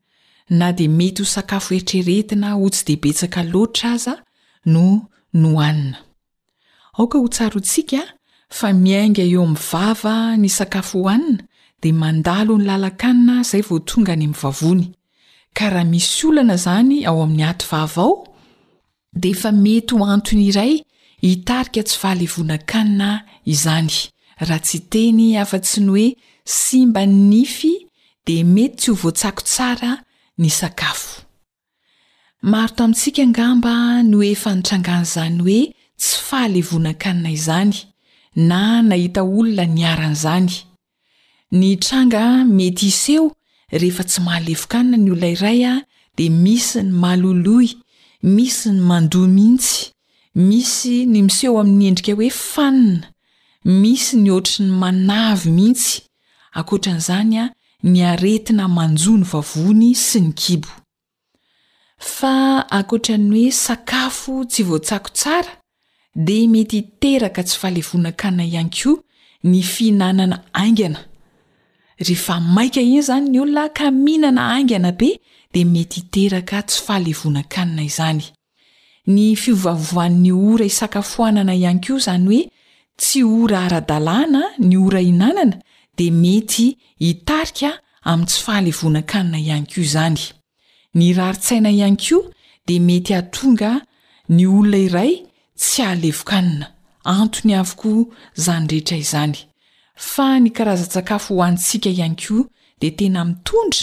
na 0.50 0.72
dia 0.72 0.88
mety 0.88 1.22
ho 1.22 1.26
sakafo 1.28 1.74
eritreretina 1.74 2.52
ho 2.52 2.68
tsy 2.70 2.84
debetsaka 2.86 3.42
loatra 3.42 3.92
aza 3.92 4.14
no 4.66 5.08
nooanina 5.34 5.98
aoka 6.98 7.18
ho 7.18 7.28
tsarontsika 7.28 8.02
fa 8.48 8.72
miainga 8.72 9.22
eo 9.22 9.42
ami 9.44 9.56
vava 9.72 10.36
ny 10.36 10.48
sakafo 10.48 10.98
hoanina 11.02 11.42
dia 11.82 11.92
mandalo 11.94 12.58
ny 12.58 12.64
lalakanna 12.64 13.42
zay 13.42 13.60
voa 13.62 13.80
tonga 13.80 14.16
ny 14.16 14.24
amivavony 14.24 14.90
ka 15.54 15.70
raha 15.70 15.84
misy 15.84 16.26
olana 16.26 16.56
zany 16.56 17.06
ao 17.06 17.22
aminy 17.22 17.44
aty 17.44 17.66
vava 17.70 18.02
ao 18.02 18.26
dea 19.12 19.30
efa 19.30 19.52
mety 19.52 19.94
ho 19.94 20.04
antony 20.06 20.46
iray 20.48 20.82
hitarika 21.22 21.82
tsy 21.86 21.96
fahalevonakanina 22.00 23.08
izany 23.54 23.90
raha 24.48 24.58
tsy 24.66 24.78
teny 24.92 25.24
afatsy 25.42 25.78
ny 25.86 25.90
oe 26.00 26.06
symba 26.56 27.02
ny 27.10 27.14
nify 27.30 27.74
di 28.26 28.36
mety 28.54 28.74
tsy 28.80 28.88
ho 28.92 28.96
voatsako 29.02 29.40
tsara 29.52 29.90
ny 30.40 30.48
sakafo 30.58 31.10
maro 32.50 32.70
tamintsika 32.76 33.20
angamba 33.26 33.72
no 34.10 34.16
efa 34.32 34.50
nitrangana 34.56 34.98
izany 35.08 35.34
hoe 35.42 35.60
tsy 36.00 36.14
fahalevonakaina 36.28 37.28
izany 37.38 37.74
na 38.48 38.60
nahita 38.88 39.20
olona 39.38 39.64
niaranyizany 39.76 40.54
nitranga 41.58 42.22
mety 42.56 42.84
iseho 42.92 43.26
rehefa 43.80 44.04
tsy 44.08 44.18
mahalevokanina 44.26 44.96
ny 45.04 45.10
olona 45.14 45.28
iray 45.36 45.60
a 45.72 45.74
di 46.16 46.24
misy 46.42 46.78
ny 46.86 46.90
mahalolohy 47.02 47.70
misy 48.34 48.68
ny 48.76 48.80
mando 48.88 49.20
mintsy 49.36 49.76
misy 50.38 51.02
ny 51.10 51.20
miseho 51.26 51.56
amin'ny 51.60 51.86
endrika 51.90 52.12
hoe 52.18 52.28
fanina 52.30 53.10
misy 53.80 54.16
nyhotri 54.16 54.64
ny 54.66 54.70
manavy 54.82 55.50
mihitsy 55.56 55.96
akoatran'izany 56.60 57.34
a 57.42 57.44
ny 57.90 57.96
aretina 58.10 58.64
manjony 58.76 59.24
vavony 59.32 59.90
sy 60.04 60.20
ny 60.24 60.30
kibo 60.42 60.70
fa 62.14 62.34
akoatrany 62.78 63.26
hoe 63.34 63.50
sakafo 63.64 64.36
tsy 64.50 64.62
voatsako 64.68 65.08
tsara 65.18 65.52
dea 66.26 66.44
mety 66.52 66.76
hiteraka 66.80 67.40
tsy 67.46 67.56
fahalevona-kanina 67.60 68.44
ihany 68.50 68.70
koa 68.78 68.96
ny 69.50 69.60
fihinanana 69.62 70.36
aingana 70.60 71.00
rehefa 72.06 72.36
maika 72.40 72.80
iny 72.80 73.02
zany 73.06 73.28
ny 73.32 73.38
olona 73.42 73.68
kaminana 73.78 74.42
aingana 74.54 74.92
be 74.92 75.10
de 75.52 75.64
mety 75.64 75.96
hiteraka 76.00 76.62
tsy 76.66 76.78
fahalevona-kanina 76.86 77.82
izany 77.90 78.24
ny 79.08 79.34
fivavovan'ny 79.36 80.32
ora 80.32 80.64
isakafoanana 80.68 81.54
ihany 81.56 81.80
koa 81.84 81.96
izany 82.00 82.24
hoe 82.30 82.40
tsy 83.00 83.22
ora 83.24 83.60
ara-dalàna 83.68 84.42
ny 84.68 84.74
ora 84.86 85.00
inanana 85.00 85.54
dia 85.96 86.12
mety 86.12 86.66
hitarika 87.04 87.70
amin'ny 88.10 88.28
tsy 88.28 88.40
fahalevonan-kanina 88.46 89.38
ihany 89.40 89.66
koa 89.72 89.84
izany 89.88 90.20
ny 90.98 91.06
raritsaina 91.18 91.70
ihany 91.78 91.96
koa 92.06 92.28
dia 92.68 92.84
mety 92.88 93.14
hatonga 93.18 93.70
ny 94.36 94.44
olona 94.58 94.80
iray 94.88 95.12
tsy 95.62 95.78
hahalevokanina 95.88 96.66
antony 97.16 97.54
avoko 97.62 97.94
izany 98.38 98.66
rehetra 98.70 98.96
izany 99.06 99.36
fa 100.12 100.28
ny 100.42 100.52
karazan-tsakafo 100.56 101.30
ho 101.38 101.42
antsika 101.48 101.90
ihan 101.96 102.14
koa 102.24 102.44
dia 102.80 102.92
tena 102.98 103.24
mitondra 103.30 103.82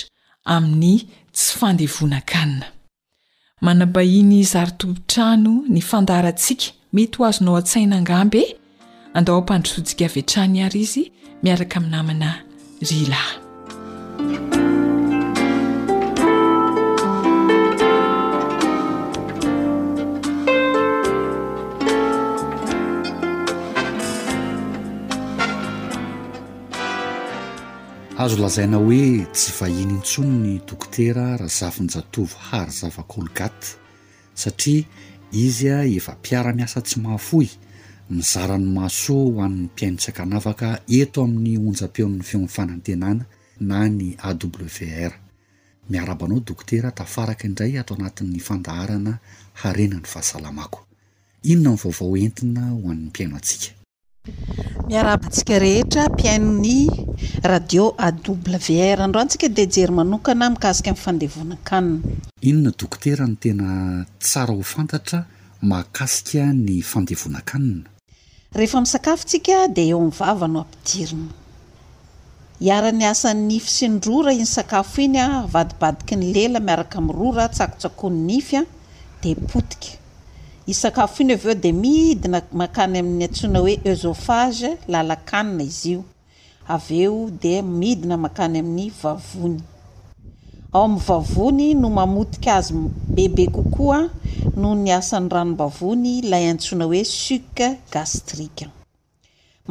amin'ny 0.55 0.95
tsy 1.35 1.51
fandevona-kanina 1.59 2.74
manabahiny 3.61 4.43
zarytobontrano 4.43 5.51
ny 5.69 5.81
fandarantsika 5.89 6.65
mety 6.95 7.15
ho 7.17 7.23
azonao 7.29 7.55
an-tsainangamby 7.59 8.41
e 8.51 8.55
andao 9.17 9.37
ampandrosotsika 9.39 10.03
avea-trano 10.05 10.55
iary 10.61 10.79
izy 10.85 11.03
miaraka 11.43 11.75
aminynamana 11.79 12.29
ryla 12.89 13.21
azo 28.17 28.37
lazaina 28.41 28.77
hoe 28.77 29.27
tsy 29.33 29.51
vahiny 29.59 29.91
intsony 29.99 30.33
ny 30.45 30.59
dokotera 30.67 31.35
raha 31.37 31.51
zafin-jatovo 31.59 32.37
hary 32.49 32.71
zavakolgaty 32.79 33.69
satria 34.41 34.85
izy 35.35 35.67
a 35.69 35.79
efa 35.97 36.11
mpiara-miasa 36.19 36.79
tsy 36.87 36.97
mahafoy 37.03 37.47
mizarany 38.15 38.65
masoa 38.77 39.23
ho 39.35 39.41
an'ny 39.45 39.61
mpiainotsa-ka 39.67 40.21
anafaka 40.27 40.67
ento 40.97 41.17
amin'ny 41.27 41.53
onjam-peo 41.67 42.05
amn'ny 42.09 42.23
feomnifanantenana 42.29 43.23
na 43.69 43.77
ny 43.97 44.07
aw 44.23 44.31
r 44.31 45.13
miarabanao 45.89 46.39
dokotera 46.47 46.89
tafaraka 46.99 47.43
indray 47.51 47.73
atao 47.79 47.95
anatin'ny 47.99 48.39
fandaharana 48.47 49.13
harena 49.61 49.97
ny 50.01 50.07
fahasalamako 50.13 50.79
inona 51.51 51.75
nyvaovao 51.75 52.17
entina 52.23 52.61
ho 52.73 52.79
an'ny 52.91 53.05
mpiaino 53.11 53.35
antsika 53.37 53.75
miarapantsika 54.91 55.55
rehetra 55.65 56.03
mpiainny 56.11 56.79
radio 57.51 57.83
a 57.97 58.07
wr 58.73 58.97
androantsika 59.05 59.47
de 59.57 59.63
jery 59.73 59.93
manokana 59.99 60.47
mikasika 60.53 60.91
min'yfandevonakanina 60.91 62.07
ino 62.49 62.57
no 62.65 62.71
dokotera 62.79 63.25
ny 63.31 63.35
tena 63.43 63.67
tsara 64.23 64.53
ho 64.57 64.63
fantatra 64.73 65.19
mahakasika 65.71 66.43
ny 66.65 66.75
fandevonakanina 66.91 67.87
rehefa 68.59 68.77
misakafontsika 68.85 69.55
dia 69.75 69.87
eo 69.93 69.99
mivava 70.09 70.47
no 70.53 70.59
ampidirina 70.63 71.31
iarany 72.67 73.03
asany 73.11 73.41
nify 73.49 73.69
sy 73.77 73.87
ny 73.91 73.97
rora 74.07 74.31
iny 74.37 74.49
sakafo 74.57 74.97
iny 75.07 75.17
a 75.21 75.25
avadibadiky 75.45 76.13
ny 76.21 76.25
lela 76.35 76.59
miaraka 76.67 76.97
mi 77.05 77.11
rora 77.19 77.45
tsakotsakohny 77.55 78.17
nifya 78.29 78.61
dia 79.21 79.35
potika 79.51 79.89
isakafo 80.71 81.21
iny 81.23 81.31
av 81.33 81.43
eo 81.45 81.53
de 81.61 81.71
miidina 81.79 82.39
makany 82.61 82.97
amin'ny 83.01 83.23
antsoina 83.27 83.59
hoe 83.65 83.75
eusohage 83.91 84.71
lalakanina 84.93 85.63
izy 85.71 85.91
io 85.93 86.01
av 86.75 86.87
eo 87.01 87.17
di 87.43 87.53
midina 87.81 88.15
makany 88.23 88.57
amin'ny 88.63 88.87
vavony 89.01 89.59
ao 90.75 90.83
amin'ny 90.87 90.99
vavony 91.09 91.67
no 91.81 91.89
mamotika 91.97 92.49
azy 92.59 92.73
bebe 93.15 93.45
kokoa 93.55 93.99
no 94.61 94.69
ny 94.83 94.89
asan'ny 94.99 95.29
ranombavony 95.35 96.15
lay 96.31 96.45
antsoina 96.53 96.85
hoe 96.91 97.03
suce 97.19 97.67
gastriqe 97.93 98.65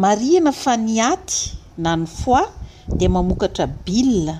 marihana 0.02 0.52
fa 0.62 0.72
nyaty 0.86 1.40
na 1.82 1.90
ny 2.00 2.06
foa 2.20 2.42
di 2.98 3.06
mamokatra 3.14 3.64
bile 3.86 4.34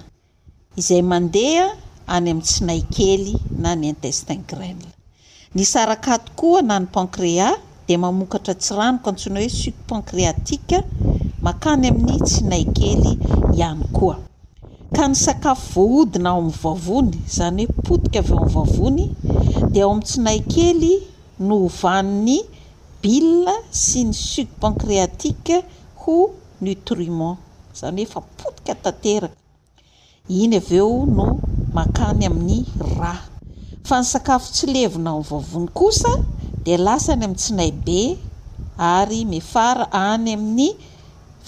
izay 0.81 1.03
mandeha 1.13 1.67
any 2.15 2.29
amin'ny 2.33 2.43
tsi 2.49 2.61
nay 2.69 2.81
kely 2.97 3.33
na 3.63 3.71
ny 3.79 3.87
intestin 3.93 4.41
gran 4.51 4.79
ny 5.55 5.63
sarakatokoa 5.65 6.63
na 6.67 6.77
ny 6.83 6.87
pancréa 6.95 7.49
de 7.87 7.95
mamokatra 8.03 8.55
tsy 8.61 8.73
ranoko 8.79 9.07
antsonao 9.11 9.41
hoe 9.43 9.49
suc 9.63 9.75
pancréatika 9.91 10.79
makany 11.47 11.85
amin'ny 11.91 12.19
tsy 12.27 12.41
naykely 12.51 13.13
ihany 13.57 13.85
koa 13.97 14.17
ka 14.95 15.05
ny 15.11 15.15
sakafo 15.25 15.83
vodina 15.91 16.29
ao 16.33 16.41
am 16.45 16.51
vavony 16.63 17.15
zany 17.37 17.63
hoe 17.67 17.77
potika 17.87 18.19
avyeo 18.21 18.39
ami' 18.43 18.55
vavony 18.57 19.05
de 19.73 19.81
o 19.87 19.91
amitsinaykely 19.95 20.93
no 21.49 21.57
vaniny 21.83 22.35
bi 23.01 23.15
sy 23.85 24.01
ny 24.09 24.13
suc 24.31 24.49
pancréatike 24.63 25.57
ho 26.03 26.17
nutriment 26.65 27.39
zany 27.79 28.01
oefa 28.05 28.21
potika 28.43 28.73
taterak 28.85 29.31
iny 30.41 30.57
aveo 30.61 30.93
no 31.17 31.27
makany 31.77 32.23
amin'ny 32.29 32.59
ra 33.01 33.13
fa 33.89 33.97
ny 34.03 34.09
sakafo 34.13 34.49
tsy 34.55 34.65
levona 34.75 35.11
ao 35.13 35.21
ami'y 35.21 35.29
vavony 35.31 35.69
kosa 35.81 36.09
di 36.65 36.73
lasany 36.87 37.21
amin'n 37.25 37.37
tsinay 37.41 37.71
be 37.85 37.99
ary 38.97 39.21
mifara 39.33 39.85
any 40.11 40.29
amin'ny 40.37 40.69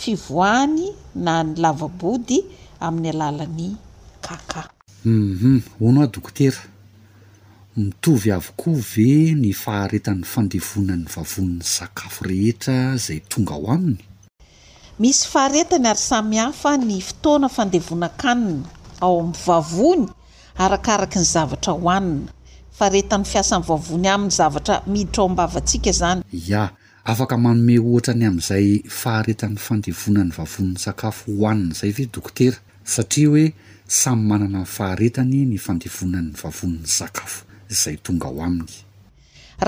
fivoany 0.00 0.84
na 1.24 1.34
ny 1.42 1.54
lavabody 1.62 2.38
amin'ny 2.86 3.08
alalan'ny 3.14 3.68
kakaumhum 4.26 5.56
hono 5.80 6.00
a 6.04 6.06
dokotera 6.14 6.60
mitovy 7.76 8.28
avokoa 8.38 8.80
ve 8.90 9.08
ny 9.42 9.50
faharetan'ny 9.62 10.24
fandevonan'ny 10.32 11.06
vavonny 11.14 11.60
sakafo 11.76 12.20
rehetra 12.30 12.76
zay 13.04 13.18
tonga 13.30 13.54
ho 13.58 13.64
aminyihaeny 13.72 15.86
ary 15.88 16.02
samihafa 16.08 16.70
ny 16.88 16.94
fotoana 17.08 17.48
fandevonakanina 17.56 18.68
ao 19.04 19.14
amin'ny 19.24 19.38
vavony 19.46 20.06
arakaraky 20.58 21.18
ny 21.20 21.24
zavatra 21.26 21.72
hohanina 21.76 22.32
faharetan'ny 22.78 23.26
fiasany 23.32 23.62
vavony 23.68 24.08
aminy 24.14 24.32
zavatra 24.36 24.74
miditra 24.92 25.22
ao 25.22 25.26
am-bavantsika 25.28 25.92
zany 25.98 26.20
ja 26.32 26.64
afaka 27.12 27.36
manome 27.44 27.74
ohatra 27.90 28.12
ny 28.20 28.24
amin'izay 28.28 28.66
faharetan'ny 29.00 29.58
fandevonany 29.66 30.30
vavony 30.38 30.74
sakafo 30.84 31.26
hohanina 31.38 31.74
zay 31.80 31.90
ve 31.96 32.04
dokotera 32.14 32.56
satria 32.94 33.28
hoe 33.34 33.44
samy 34.00 34.22
manana 34.30 34.60
ny 34.64 34.64
faharetany 34.76 35.38
ny 35.52 35.58
fandevonanny 35.66 36.32
vavonny 36.42 36.80
sakafo 36.98 37.38
izay 37.74 37.96
tonga 38.04 38.28
ho 38.32 38.36
aminy 38.46 38.76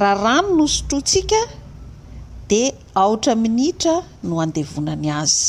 raha 0.01 0.17
rano 0.25 0.51
no 0.59 0.67
sotroantsika 0.77 1.41
de 2.51 2.63
aotra 3.03 3.33
minitra 3.45 3.97
no 4.29 4.41
andevonany 4.45 5.09
azy 5.21 5.45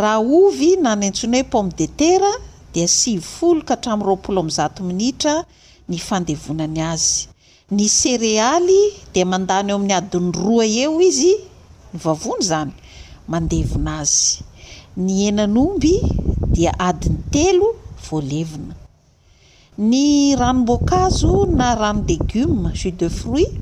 raha 0.00 0.20
ovy 0.40 0.70
na 0.84 0.90
nyantsiny 1.00 1.36
hoe 1.40 1.48
pomme 1.52 1.72
de 1.80 1.86
terra 2.02 2.32
dia 2.74 2.88
sivy 2.98 3.20
foloka 3.38 3.74
hatramin'ny 3.76 4.06
roapolo 4.08 4.38
ami'ny 4.40 4.52
zato 4.58 4.80
minitra 4.88 5.34
ny 5.90 5.96
fandevonany 6.08 6.80
azy 6.92 7.16
ny 7.76 7.84
séréaly 7.98 8.80
di 9.12 9.20
mandany 9.30 9.68
eo 9.70 9.76
amin'ny 9.78 9.92
adin'ny 10.00 10.28
roa 10.42 10.64
eo 10.84 10.94
izy 11.08 11.32
nyvavony 11.94 12.40
zany 12.50 12.72
mandevona 13.30 13.92
azy 14.02 14.28
ny 15.04 15.10
enanomby 15.28 15.94
dia 16.56 16.72
adiny 16.88 17.20
telo 17.34 17.68
voalevina 18.04 18.74
ny 19.90 19.94
ranombokazo 20.40 21.32
na 21.58 21.66
rano 21.80 22.02
legiume 22.08 22.70
jus 22.80 22.94
de 23.00 23.08
fruit 23.18 23.52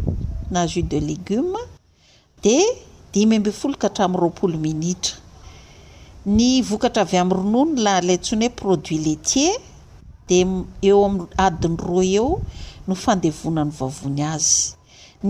na 0.52 0.60
jus 0.70 0.84
de 0.90 0.98
légiume 1.08 1.58
di 2.42 2.56
dimyemby 3.12 3.50
foloka 3.60 3.86
hatraminy 3.90 4.18
roapolo 4.22 4.56
minitra 4.66 5.16
ny 6.36 6.48
vokatra 6.68 7.02
avy 7.04 7.16
am'ny 7.20 7.34
ronono 7.38 7.80
la 7.84 7.94
lay 8.06 8.14
ntsiny 8.20 8.44
hoe 8.46 8.52
produit 8.60 9.00
letier 9.06 9.54
de 10.28 10.38
eo 10.88 10.98
amiy 11.06 11.24
adiny 11.46 11.76
roa 11.86 12.04
eo 12.18 12.28
no 12.86 12.94
fandevonany 13.04 13.72
vavony 13.78 14.20
azy 14.34 14.54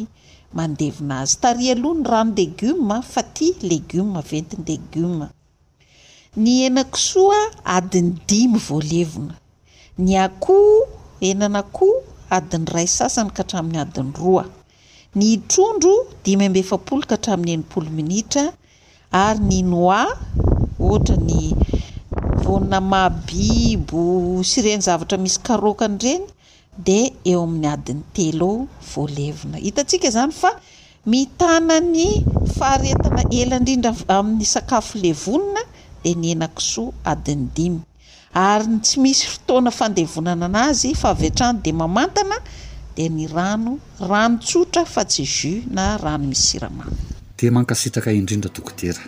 mandevina 0.57 1.15
azyt 1.25 1.43
aohany 1.51 2.01
ranoegim 2.13 2.81
fa 3.13 3.23
t 3.35 3.37
legim 3.71 4.09
ventiny 4.31 4.67
lgim 4.77 5.19
ny 6.43 6.49
enakisoa 6.67 7.41
adiny 7.77 8.11
imy 8.43 8.59
aevnany 9.01 10.13
aoo 10.27 10.73
enaoo 11.29 11.93
adin'nyray 12.39 12.89
sasany 12.99 13.31
ka 13.37 13.41
hatramin'nyadin'yra 13.43 14.45
ny 15.15 15.41
trondro 15.51 15.91
dimy 16.25 16.45
ambe 16.47 16.61
fapoloka 16.71 17.15
hatramin'ny 17.19 17.53
enimpolo 17.57 17.89
minitra 17.99 18.45
ary 19.25 19.41
ny 19.51 19.57
noi 19.73 20.07
ohatra 20.87 21.17
ny 21.29 21.37
vonna 22.45 22.79
mahbibo 22.93 24.03
sy 24.49 24.55
ireny 24.63 24.81
zavatra 24.87 25.17
misy 25.25 25.39
karokany 25.47 25.99
ireny 26.05 26.25
di 26.87 27.01
eo 27.33 27.41
amin'ny 27.47 27.69
adin'ny 27.75 28.05
telo 28.17 28.53
eo 28.55 28.69
voalevina 28.91 29.57
hitatsika 29.67 30.09
zany 30.15 30.31
fa 30.41 30.51
mitanany 31.11 32.07
faharetana 32.57 33.23
ela 33.39 33.55
indrindra 33.61 33.91
amin'ny 34.19 34.47
sakafo 34.55 34.93
levonina 35.05 35.63
di 36.07 36.11
ny 36.21 36.27
enakisoa 36.35 36.93
adiny 37.13 37.45
dimy 37.57 37.81
ary 38.51 38.67
tsy 38.85 38.97
misy 39.03 39.25
fotoana 39.33 39.71
fandevonana 39.79 40.45
an'azy 40.51 40.91
fa 41.01 41.09
avy 41.15 41.29
atrany 41.35 41.57
di 41.67 41.71
mamantana 41.81 42.37
ny 43.09 43.29
rano 43.29 43.79
rano 43.99 44.37
tsotra 44.39 44.85
fa 44.85 45.05
tsy 45.05 45.25
jus 45.25 45.65
na 45.71 45.97
rano 45.97 46.27
misy 46.29 46.43
siramany 46.45 46.93
dia 47.39 47.51
mankasitraka 47.55 48.11
indrindra 48.13 48.51
tokotera 48.53 49.01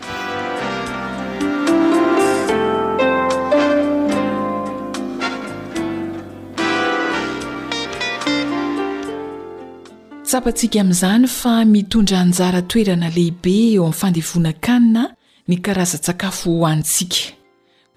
tsapantsika 10.25 10.77
amin'izany 10.81 11.27
fa 11.39 11.53
mitondra 11.73 12.17
anjara 12.23 12.61
toerana 12.71 13.09
lehibe 13.13 13.51
eo 13.51 13.83
amin'ny 13.85 13.93
fandehvonakanina 13.99 15.03
ny 15.49 15.55
karazan-tsakafo 15.65 16.49
hohantsika 16.49 17.35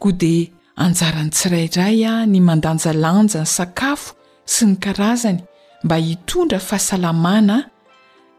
koa 0.02 0.12
dia 0.20 0.44
anjara 0.84 1.20
ny 1.24 1.30
tsirairay 1.32 1.98
a 2.12 2.26
ny 2.30 2.38
mandanjalanja 2.48 3.40
ny 3.40 3.46
sakafo 3.56 4.08
sy 4.52 4.62
ny 4.70 4.74
karazany 4.76 5.40
mba 5.84 5.96
hitondra 5.96 6.58
fahasalamana 6.58 7.70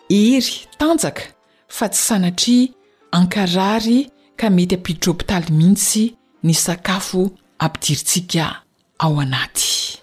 hery 0.10 0.68
tanjaka 0.78 1.22
fa 1.68 1.90
tsy 1.90 2.02
sanatri 2.02 2.74
ankarary 3.12 4.10
ka 4.38 4.50
mety 4.50 4.76
ampidtropitaly 4.76 5.52
mihitsy 5.52 6.04
ny 6.44 6.54
sakafo 6.54 7.32
ampidirintsika 7.60 8.46
ao 9.00 9.20
anaty 9.22 9.98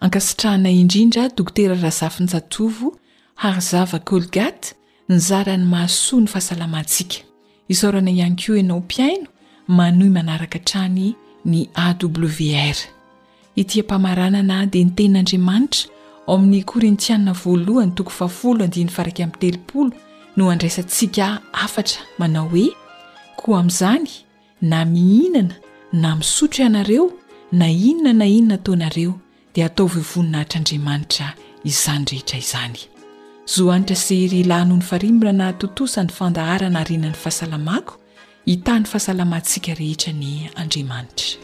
ankasitrahana 0.00 0.70
indrindra 0.70 1.28
dokotera 1.28 1.74
rahazafiny 1.74 2.26
jatovo 2.28 2.96
haryzava 3.34 3.98
kolgate 3.98 4.74
ny 5.08 5.18
zarany 5.18 5.64
mahasoa 5.64 6.20
ny 6.20 6.26
fahasalamantsika 6.26 7.16
isorana 7.68 8.10
ihany 8.10 8.36
ko 8.36 8.56
ianao 8.56 8.80
mpiaino 8.80 9.26
manoy 9.68 10.08
manaraka 10.08 10.58
trany 10.58 11.14
ny 11.44 11.66
awr 11.74 12.76
itia 13.56 13.82
mpamaranana 13.82 14.66
dia 14.66 14.84
ny 14.84 14.90
tenaandriamanitra 14.90 15.95
ao 16.26 16.34
amin'ny 16.34 16.62
korintianna 16.64 17.32
voalohany 17.32 17.92
toko 17.94 18.10
faafolo 18.10 18.66
nfaraka 18.66 19.24
amnyteloolo 19.24 19.92
no 20.36 20.50
andraisantsika 20.50 21.38
afatra 21.52 22.00
manao 22.18 22.48
hoe 22.48 22.74
koa 23.36 23.60
amin'izany 23.60 24.10
na 24.62 24.84
mihinana 24.84 25.54
na 25.92 26.16
misotro 26.16 26.64
ianareo 26.64 27.12
na 27.52 27.70
inona 27.70 28.12
na 28.12 28.26
inona 28.26 28.58
taoanareo 28.58 29.14
dia 29.54 29.66
ataovo 29.66 29.98
hivoninahitr'andriamanitra 30.00 31.32
izany 31.64 32.04
rehetra 32.10 32.38
izany 32.38 32.78
zohanitra 33.46 33.96
sery 33.96 34.40
ilahnoho 34.40 34.78
ny 34.80 34.84
farimbnana 34.84 35.52
totosany 35.52 36.08
fandaharana 36.08 36.80
arinan'ny 36.80 37.14
fahasalamako 37.16 37.98
hitany 38.46 38.84
fahasalamantsika 38.84 39.74
rehetra 39.74 40.12
ny 40.12 40.50
andriamanitra 40.54 41.40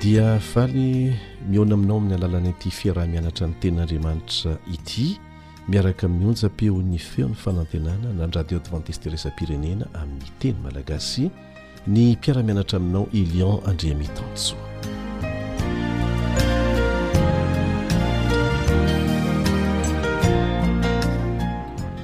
dia 0.00 0.38
faly 0.40 1.12
mioana 1.48 1.74
aminao 1.74 1.96
amin'ny 1.98 2.14
alalana 2.14 2.48
ity 2.50 2.70
fiarahmianatra 2.70 3.46
ny 3.48 3.54
teninandriamanitra 3.60 4.56
ity 4.72 5.20
miaraka 5.68 6.08
mionja 6.08 6.48
-peon'ny 6.48 6.98
feon'ny 6.98 7.34
fanantenana 7.34 8.12
na 8.12 8.26
ny 8.26 8.32
radio 8.32 8.58
advantiste 8.58 9.10
resapirenena 9.10 9.84
amin'ny 9.94 10.30
teny 10.38 10.56
malagasy 10.62 11.30
ny 11.86 12.16
mpiaramianatra 12.16 12.76
aminao 12.78 13.08
elion 13.12 13.60
andriamitanso 13.66 14.56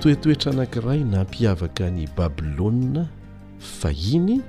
toetoetra 0.03 0.50
anankiray 0.53 1.00
na 1.07 1.20
ampiavaka 1.20 1.86
ny 1.90 2.09
babilônna 2.18 3.07
fahiny 3.62 4.42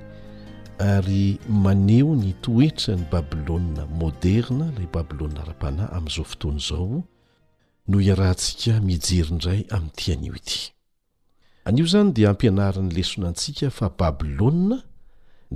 ary 0.82 1.38
maneho 1.50 2.16
nytoetra 2.18 2.96
ny 2.98 3.06
babilôna 3.14 3.86
moderna 4.00 4.66
ilay 4.74 4.88
babilonna 4.96 5.40
ara-panahy 5.46 5.90
amin'izao 5.98 6.26
fotoany 6.32 6.58
izao 6.60 7.04
noho 7.88 8.02
iarahantsika 8.08 8.82
mijerindray 8.88 9.60
amin'nyitian'io 9.76 10.34
ity 10.42 10.56
an'io 11.70 11.86
izany 11.86 12.10
dia 12.18 12.34
ampianaran'ny 12.34 12.90
lesona 12.98 13.30
antsika 13.30 13.70
fa 13.70 13.94
babilôa 14.02 14.80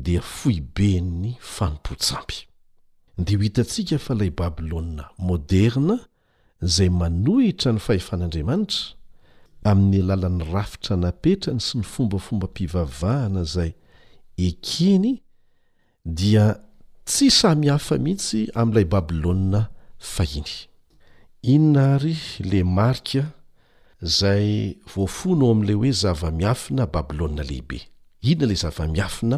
dia 0.06 0.22
foibenn'ny 0.22 1.32
fanompotsampy 1.42 2.40
nde 3.18 3.34
ho 3.36 3.42
hitantsika 3.48 3.98
fa 4.06 4.14
ilay 4.14 4.30
babilôa 4.30 5.10
moderna 5.28 5.98
izay 6.64 6.90
manohitra 7.02 7.74
ny 7.74 7.80
fahefan'andriamanitra 7.82 8.97
amin'ny 9.70 10.00
alalan'ny 10.06 10.46
rafitra 10.54 10.96
napetrany 11.02 11.62
sy 11.66 11.82
ny 11.82 11.86
fombafombampivavahana 11.94 13.42
zay 13.54 13.74
ekeny 14.48 15.12
dia 16.20 16.46
tsy 17.10 17.28
samihafa 17.40 17.98
mihitsy 18.06 18.42
amin'ilay 18.60 18.88
babilona 18.94 19.62
fahiny 20.14 20.56
inona 21.54 21.84
ary 21.98 22.16
le 22.52 22.62
marika 22.78 23.24
zay 24.20 24.48
voafona 24.96 25.44
ao 25.52 25.58
am'le 25.58 25.74
hoe 25.82 25.92
zava-miafina 26.04 26.84
babilôa 26.96 27.44
lehibe 27.50 27.80
inona 28.30 28.48
la 28.54 28.60
zava-miafina 28.64 29.38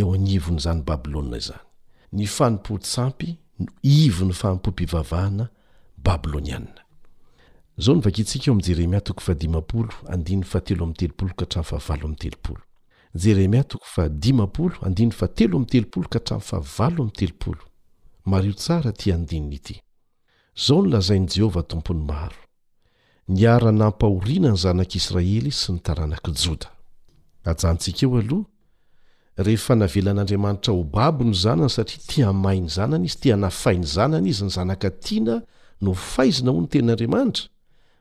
eo 0.00 0.08
an'nyivon'zany 0.16 0.80
babilona 0.88 1.36
izany 1.42 1.64
ny 2.16 2.24
fanompotsampy 2.36 3.30
no 3.60 3.66
ivony 3.96 4.34
famompompivavahana 4.40 5.44
babilonianna 6.06 6.80
onkzao 7.78 8.02
nlazain' 20.82 21.28
jehovah 21.36 21.66
tompony 21.68 22.02
maro 22.04 22.34
niara 23.28 23.72
nampahorina 23.72 24.50
ny 24.50 24.56
zanak'israely 24.56 25.50
sy 25.52 25.72
nytaranakijoda 25.72 26.66
sikeoah 27.78 28.24
rehefa 29.36 29.74
navelan'andriamanitra 29.74 30.72
o 30.72 30.82
babo 30.84 31.24
ny 31.24 31.34
zanany 31.34 31.68
satria 31.70 32.00
tia 32.08 32.32
mahy 32.32 32.60
ny 32.60 32.68
zanany 32.68 33.04
izy 33.04 33.18
tia 33.20 33.36
nafay 33.36 33.76
ny 33.78 33.84
zanany 33.86 34.28
izy 34.28 34.44
ny 34.44 34.50
zanaka 34.50 34.90
tiana 34.90 35.42
no 35.80 35.94
faizina 35.94 36.50
ho 36.50 36.60
ny 36.60 36.68
tenin'andriamanitra 36.68 37.46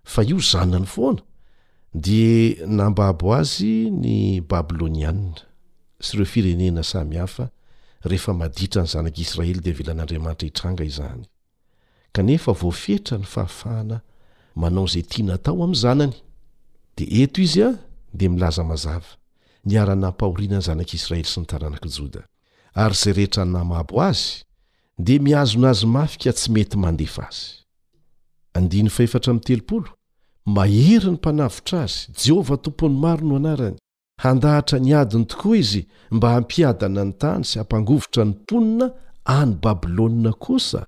fa 0.06 0.22
io 0.24 0.40
zanany 0.50 0.86
foana 0.94 1.22
di 1.92 2.56
nambaabo 2.78 3.28
azy 3.40 3.74
ny 4.04 4.40
babilônianna 4.52 5.42
sy 6.06 6.12
ireo 6.18 6.28
firenena 6.34 6.84
samyhafa 6.84 7.46
rehefa 8.10 8.34
maditra 8.42 8.82
ny 8.84 8.90
zanak'israely 8.94 9.62
de 9.66 9.72
velan'andriamanitra 9.78 10.48
hitranga 10.48 10.84
izahny 10.84 11.26
kanefa 12.16 12.52
vofietra 12.62 13.18
ny 13.18 13.26
fahafahana 13.34 13.98
manao 14.62 14.86
izay 14.88 15.04
tianatao 15.12 15.64
amin'ny 15.64 15.82
zanany 15.86 16.16
di 16.98 17.06
eto 17.24 17.42
izy 17.42 17.64
a 17.64 17.70
dia 18.14 18.30
milaza 18.30 18.64
mazava 18.64 19.12
niaranampahoriana 19.66 20.58
any 20.60 20.68
zanak'israely 20.70 21.26
sy 21.32 21.40
nytaranaki 21.42 21.90
joda 21.98 22.22
ary 22.74 22.96
zay 23.04 23.14
rehetra 23.14 23.46
namaabo 23.46 24.02
azy 24.02 24.44
de 24.98 25.20
miazona 25.20 25.70
azy 25.70 25.88
mafika 25.88 26.34
tsy 26.34 26.52
mety 26.52 26.78
mandefa 26.78 27.24
azy 27.28 27.64
mahery 30.54 31.06
ny 31.10 31.18
mpanavitra 31.18 31.82
azy 31.84 32.14
jehovah 32.24 32.58
tompony 32.62 32.96
maro 33.02 33.24
no 33.28 33.36
anarany 33.38 33.78
handahatra 34.24 34.78
nyadiny 34.80 35.26
tokoa 35.32 35.58
izy 35.58 35.82
mba 36.16 36.28
hampiadana 36.34 37.04
ny 37.06 37.12
tany 37.22 37.44
sy 37.50 37.58
hampangovotra 37.60 38.26
ny 38.26 38.32
mponina 38.34 38.88
any 39.38 39.54
babilôna 39.64 40.32
kosa 40.44 40.82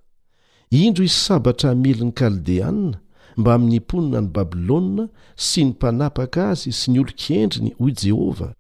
indro 0.86 1.04
iy 1.06 1.10
sabatra 1.26 1.72
amelin'ny 1.74 2.14
kaldeanna 2.22 3.00
mba 3.40 3.50
amin'ny 3.56 3.80
mponina 3.82 4.20
ny 4.22 4.30
babilôna 4.38 5.04
sy 5.48 5.64
ny 5.66 5.70
mpanapaka 5.74 6.50
azy 6.52 6.70
sy 6.72 6.94
ny 6.94 7.02
olon-kendriny 7.02 7.72
hoy 7.82 7.94
jehovah 8.04 8.54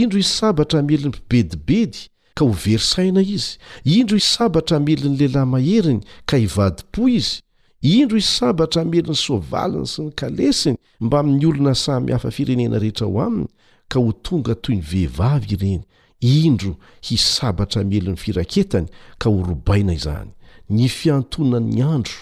indro 0.00 0.18
isy 0.18 0.32
sabatra 0.40 0.80
amelin'ny 0.80 1.12
mpibedibedy 1.12 2.00
ka 2.34 2.48
ho 2.48 2.52
verisaina 2.64 3.20
izy 3.36 3.60
indro 3.98 4.16
iy 4.16 4.24
sabatra 4.36 4.80
amelin'ny 4.80 5.20
lehilahy 5.20 5.50
maheriny 5.52 6.02
ka 6.24 6.40
hivadim-po 6.40 7.04
izy 7.18 7.42
indro 7.88 8.18
isabatra 8.20 8.84
melon'ny 8.84 9.16
soavaliny 9.16 9.86
sy 9.88 10.02
ny 10.04 10.12
kalesiny 10.16 10.76
mbamin'ny 11.00 11.44
olona 11.48 11.74
samy 11.78 12.12
hafa 12.12 12.30
firenena 12.34 12.80
rehetra 12.82 13.06
ho 13.08 13.20
aminy 13.24 13.48
ka 13.88 13.98
ho 14.00 14.12
tonga 14.12 14.54
toy 14.54 14.74
ny 14.76 14.82
vehivavy 14.84 15.54
ireny 15.56 15.82
indro 16.20 16.72
hisabatra 17.08 17.82
melon'ny 17.92 18.20
firaketany 18.24 18.88
ka 19.20 19.30
ho 19.32 19.40
robaina 19.48 19.94
izany 19.96 20.30
ny 20.68 20.88
fiantoanany 20.92 21.80
andro 21.84 22.18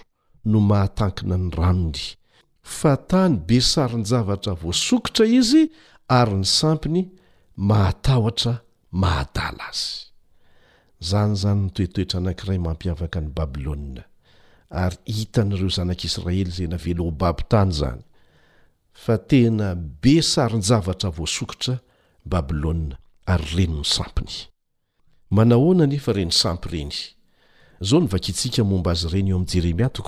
no 0.47 0.61
mahatankina 0.63 1.37
ny 1.45 1.51
raminy 1.59 2.03
fa 2.63 2.93
tany 3.11 3.37
besary 3.49 3.97
ny 3.99 4.05
javatra 4.11 4.55
voasokotra 4.63 5.27
izy 5.39 5.63
ary 6.19 6.37
ny 6.39 6.47
sampiny 6.59 7.03
mahatahotra 7.69 8.55
mahadala 9.01 9.67
azy 9.75 9.91
izany 11.03 11.33
zany 11.41 11.61
nytoetoetra 11.67 12.17
anakiray 12.23 12.59
mampiavaka 12.67 13.19
ny 13.25 13.29
babilôna 13.37 14.05
ary 14.71 14.99
hitan'ireo 15.17 15.71
zanak'israely 15.71 16.51
zay 16.51 16.67
navelo 16.69 17.05
o 17.07 17.11
baby 17.11 17.43
tany 17.49 17.73
zany 17.73 18.01
fa 19.05 19.15
tena 19.19 19.69
be 19.77 20.15
sarynjavatra 20.23 21.11
voasokotra 21.17 21.75
babiloa 22.25 22.97
ary 23.27 23.45
renyny 23.57 23.85
sampiny 23.85 24.35
manahona 25.31 25.87
nefa 25.87 26.13
reny 26.13 26.33
sampy 26.33 26.69
reny 26.73 26.95
zao 27.89 28.01
nvakitsika 28.01 28.63
momba 28.71 28.91
azy 28.93 29.09
reny 29.15 29.31
eoam'y 29.33 29.49
jeremia 29.53 29.89
too 29.89 30.05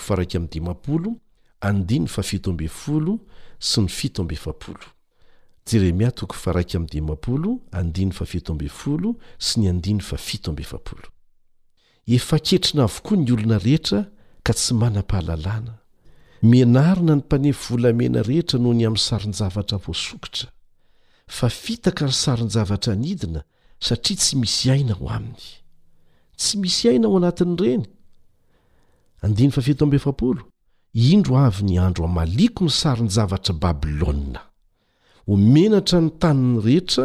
s 9.61 9.71
y 12.07 12.15
efa 12.17 12.39
ketrina 12.41 12.85
avokoa 12.89 13.17
ny 13.21 13.31
olona 13.33 13.59
rehetra 13.61 14.11
ka 14.45 14.53
tsy 14.57 14.75
manam-pahalalàna 14.75 15.75
menarina 16.43 17.13
ny 17.17 17.23
mpanefy 17.23 17.65
volamena 17.73 18.23
rehetra 18.29 18.59
noho 18.59 18.75
ny 18.79 18.85
amin'ny 18.89 19.05
sariny 19.09 19.35
zavatra 19.41 19.77
mpoasokotra 19.79 20.49
fa 21.37 21.49
fitaka 21.63 22.03
ry 22.09 22.15
sariny 22.25 22.51
zavatra 22.57 22.95
nidina 23.05 23.41
satria 23.87 24.17
tsy 24.21 24.35
misy 24.41 24.65
iaina 24.69 24.95
ho 24.99 25.07
aminy 25.17 25.45
tsy 26.41 26.55
misy 26.63 26.85
aina 26.89 27.07
ao 27.09 27.17
anatiny 27.21 27.55
ireny 29.23 29.53
fto 29.53 30.41
indro 31.13 31.35
avy 31.47 31.63
ny 31.69 31.77
andro 31.87 32.03
amaliako 32.11 32.63
ny 32.69 32.73
sariny 32.81 33.11
zavatra 33.19 33.53
babilôna 33.63 34.41
homenatra 35.29 35.99
ny 36.05 36.11
taniny 36.23 36.61
rehetra 36.67 37.05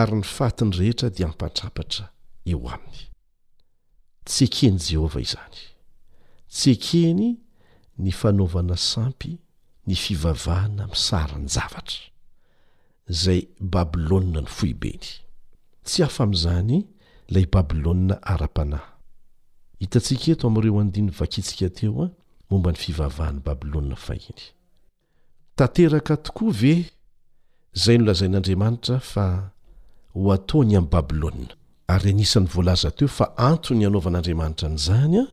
ary 0.00 0.14
ny 0.20 0.24
fatiny 0.36 0.72
rehetra 0.80 1.08
dia 1.16 1.28
mpantrapatra 1.32 2.04
eo 2.50 2.64
aminy 2.74 3.02
tsy 4.28 4.44
akeny 4.48 4.78
jehova 4.88 5.20
izany 5.26 5.58
tsy 6.52 6.70
ekeny 6.76 7.28
ny 8.02 8.12
fanaovana 8.12 8.76
sampy 8.90 9.30
ny 9.88 9.94
fivavahana 10.02 10.82
amisarany 10.86 11.48
javatra 11.56 12.04
izay 13.10 13.40
babilôna 13.72 14.40
ny 14.46 14.50
foibeny 14.60 15.08
tsy 15.86 16.00
afa 16.06 16.20
amin'izany 16.28 16.76
ilay 17.28 17.46
babilôna 17.54 18.14
ara-panahy 18.34 18.90
hitantsika 19.80 20.26
eto 20.36 20.44
amin'ireo 20.52 20.78
andiny 20.84 21.08
vakitsika 21.18 21.68
teo 21.78 22.02
a 22.04 22.08
momba 22.52 22.68
ny 22.76 22.82
fivavahany 22.84 23.38
babilôna 23.46 23.96
fahiny 24.06 24.44
tanteraka 25.58 26.14
tokoa 26.28 26.52
ve 26.60 26.74
izay 27.76 27.96
nolazain'andriamanitra 27.98 28.96
fa 29.12 29.24
ho 30.18 30.28
ataony 30.36 30.72
amin'ny 30.76 30.92
babilôna 30.94 31.46
ary 31.94 32.10
anisan'ny 32.14 32.48
voalaza 32.54 32.88
teo 32.98 33.08
fa 33.18 33.26
antony 33.50 33.82
anaovan'andriamanitra 33.88 34.66
n'izany 34.76 35.16
a 35.24 35.32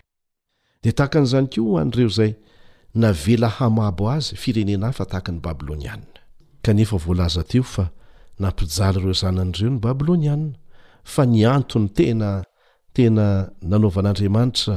de 0.83 0.89
takan'izany 0.99 1.47
keoa 1.53 1.81
an'ireo 1.83 2.09
zay 2.17 2.31
navela 3.03 3.49
hamabo 3.57 4.05
azy 4.15 4.35
firenena 4.41 4.85
ah 4.89 4.95
fa 4.97 5.05
tahaka 5.11 5.31
ny 5.33 5.39
babilônianna 5.47 6.17
kanefa 6.65 6.97
voalaza 7.03 7.43
teo 7.51 7.65
fa 7.73 7.85
nampijaly 8.41 8.97
ireo 9.01 9.15
zany 9.21 9.39
an'ireo 9.45 9.69
ny 9.73 9.79
babilônianna 9.87 10.57
fa 11.13 11.23
ny 11.31 11.39
antony 11.57 11.87
tena 11.97 12.29
tena 12.95 13.25
nanaovan'andriamanitra 13.69 14.75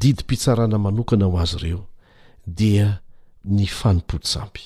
didim-pitsarana 0.00 0.78
manokana 0.86 1.24
ho 1.30 1.36
azy 1.44 1.54
ireo 1.62 1.82
dia 2.58 2.86
ny 3.54 3.66
fanimpotsampy 3.78 4.62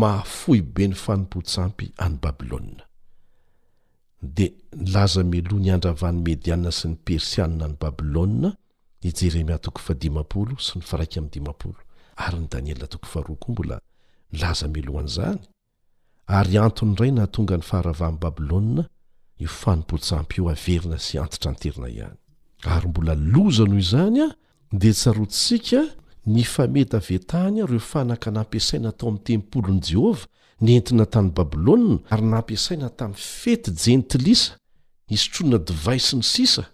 maafoibe 0.00 0.82
ny 0.90 0.96
fanompotsampy 1.04 1.86
any 2.04 2.16
babilôna 2.24 2.82
de 4.36 4.46
laza 4.94 5.22
meloa 5.32 5.60
ny 5.62 5.68
andravany 5.74 6.18
medianna 6.26 6.70
sy 6.78 6.86
ny 6.90 6.96
persianna 7.06 7.64
ny 7.70 7.76
babilônna 7.82 8.50
jeremia 9.14 9.58
tokofadimampolo 9.60 10.56
sy 10.60 10.78
ny 10.78 10.84
faraika 10.86 11.20
ami'ny 11.20 11.32
dimampolo 11.34 11.78
ary 12.24 12.40
ny 12.40 12.48
daniela 12.52 12.86
tokofahroa 12.86 13.38
koa 13.40 13.52
mbola 13.52 13.78
laza 14.40 14.68
melohan'izany 14.68 15.38
ary 16.26 16.58
anton' 16.58 16.94
iray 16.98 17.12
na 17.12 17.26
tonga 17.26 17.56
ny 17.58 17.62
faharavahan'ny 17.64 18.18
babilôa 18.22 18.86
iofanompolotsampy 19.42 20.40
eo 20.40 20.48
averina 20.50 20.98
sy 20.98 21.18
antitra 21.20 21.52
nterina 21.52 21.88
ihany 21.88 22.18
ary 22.76 22.88
mbola 22.88 23.14
loza 23.34 23.64
noho 23.64 23.78
izany 23.84 24.22
a 24.24 24.28
dea 24.72 24.92
tsarontsika 24.94 25.82
ny 26.26 26.42
fameta 26.44 26.98
vetanya 26.98 27.66
reo 27.66 27.80
fanaka 27.80 28.30
nampiasaina 28.30 28.92
tao 28.92 29.08
amin'ny 29.08 29.24
tempolon'i 29.28 29.80
jehova 29.90 30.24
ny 30.60 30.76
entina 30.78 31.06
tan'y 31.06 31.30
babilôa 31.36 31.98
ary 32.10 32.22
nampiasaina 32.34 32.88
tamin'ny 32.98 33.20
fety 33.36 33.70
jenytilisa 33.82 34.56
isotronona 35.08 35.62
divaisy 35.68 36.16
ny 36.16 36.22
sisa 36.22 36.64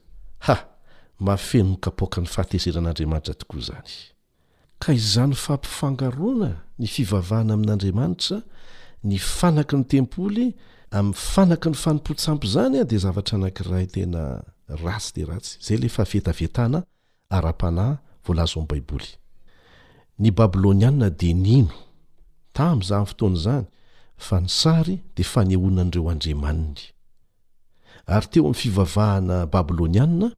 mahafenonkapoaka 1.26 2.18
ny 2.20 2.26
fahatezeran'andriamanitra 2.34 3.34
tokoa 3.40 3.60
zany 3.70 3.90
ka 4.82 4.88
izany 4.98 5.34
fampifangarona 5.44 6.50
ny 6.80 6.86
fivavahana 6.94 7.52
amin'andriamanitra 7.56 8.36
ny 9.08 9.16
fanaky 9.36 9.74
ny 9.80 9.84
tempoly 9.92 10.46
amin'ny 10.98 11.14
fanaky 11.32 11.68
ny 11.72 11.76
fanompotsampo 11.82 12.46
zany 12.54 12.76
a 12.82 12.84
de 12.90 12.96
zavatra 13.04 13.34
anankiray 13.38 13.86
tena 13.94 14.22
rasy 14.82 15.14
deaidetazanyfooazansdnneoteoam'ny 15.18 16.82
fivavahana 28.62 29.36
bablônianna 29.54 30.28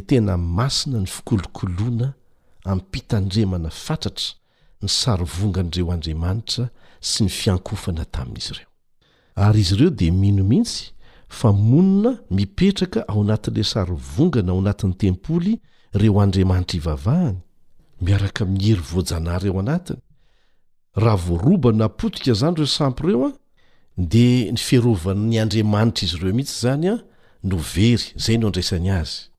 tena 0.00 0.36
masina 0.36 1.00
ny 1.00 1.06
fikolokoloana 1.06 2.14
ampitandremana 2.64 3.70
fatratra 3.70 4.34
ny 4.82 4.88
sarovongan'ireo 4.88 5.92
andriamanitra 5.92 6.64
sy 7.10 7.24
ny 7.24 7.30
fiankofana 7.40 8.04
tamin'izy 8.14 8.54
ireo 8.54 8.70
ary 9.36 9.60
izy 9.60 9.74
ireo 9.76 9.90
dia 9.90 10.12
minomihitsy 10.12 10.92
fa 11.28 11.52
monina 11.52 12.18
mipetraka 12.30 13.08
ao 13.08 13.24
natin'la 13.24 13.64
sarovongana 13.64 14.52
ao 14.52 14.58
anatin'ny 14.60 14.94
tempoly 14.94 15.58
ireo 15.94 16.20
andriamanitra 16.20 16.76
ivavahany 16.78 17.38
miaraka 18.00 18.44
mihery 18.44 18.82
voajanare 18.90 19.50
o 19.50 19.58
anatiny 19.60 20.00
raha 20.96 21.16
voaroba 21.16 21.72
napotika 21.72 22.30
izany 22.32 22.52
ireo 22.54 22.66
sampyreo 22.66 23.26
a 23.26 23.32
dia 23.96 24.52
ny 24.52 24.58
fierovan'ny 24.58 25.38
andriamanitra 25.42 26.04
izy 26.06 26.16
ireo 26.18 26.32
mihitsy 26.34 26.60
zany 26.60 26.88
a 26.88 26.98
novery 27.42 27.96
zay 28.16 28.38
no 28.38 28.46
andraisany 28.46 28.90
azy 28.90 29.33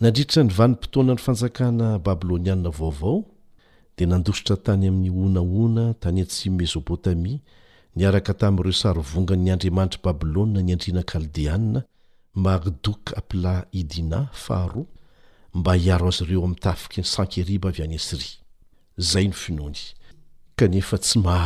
nandriditra 0.00 0.42
ny 0.42 0.50
vanim-potoana 0.52 1.12
ny 1.14 1.18
fanjakana 1.22 1.98
babilônianna 1.98 2.70
vaovao 2.78 3.16
di 3.98 4.06
nandosotra 4.06 4.56
tany 4.64 4.88
amin'ny 4.88 5.10
honaoina 5.10 5.84
tany 6.02 6.20
atsi 6.22 6.46
mesopotamia 6.60 7.38
niaraka 7.96 8.32
tami'ireo 8.40 8.72
sarovonganyny 8.82 9.50
andriamanitra 9.54 10.00
babilôna 10.06 10.58
ny 10.66 10.72
andriana 10.76 11.02
kaldianna 11.12 11.80
magdok 12.44 13.02
apla 13.20 13.54
idina 13.80 14.20
faharo 14.44 14.82
mba 15.58 15.72
hiaro 15.82 16.06
azy 16.12 16.24
ireo 16.24 16.42
ami'ntafiky 16.46 17.00
ny 17.00 17.04
sankerib 17.14 17.64
yasriyftsy 17.78 19.54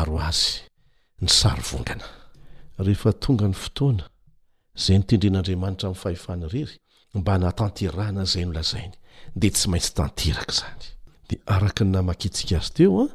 ro 0.08 0.16
azy 0.28 0.46
ny 1.24 1.28
sarvongaagyoaa 1.28 3.08
zay 4.84 4.98
ntendren'andriamanitra 5.04 5.86
amin'ny 5.92 6.00
fahfahny 6.02 6.44
rery 6.54 6.76
mba 7.14 7.34
natanterana 7.38 8.22
zay 8.30 8.44
nolazainy 8.46 8.94
dia 9.40 9.50
tsy 9.54 9.66
maintsy 9.70 9.90
tanteraka 9.98 10.52
zany 10.58 10.80
dia 11.28 11.38
araka 11.54 11.82
n 11.84 11.90
namakitsika 11.94 12.54
azy 12.60 12.72
teo 12.78 12.92
a 13.00 13.04
ah, 13.06 13.10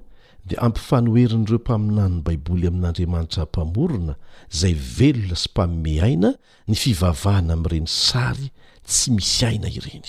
dia 0.48 0.58
ampifanoherin'ireo 0.68 1.60
mpaminanyny 1.64 2.20
baiboly 2.26 2.66
amin'andriamanitra 2.72 3.42
mpamorona 3.50 4.14
zay 4.60 4.74
velona 4.98 5.36
sy 5.42 5.48
mpamome 5.54 5.94
aina 6.08 6.30
ny 6.70 6.76
fivavahana 6.82 7.52
ami'ireny 7.58 7.88
sary 8.08 8.48
tsy 8.88 9.08
misy 9.16 9.42
aina 9.50 9.68
ireny 9.78 10.08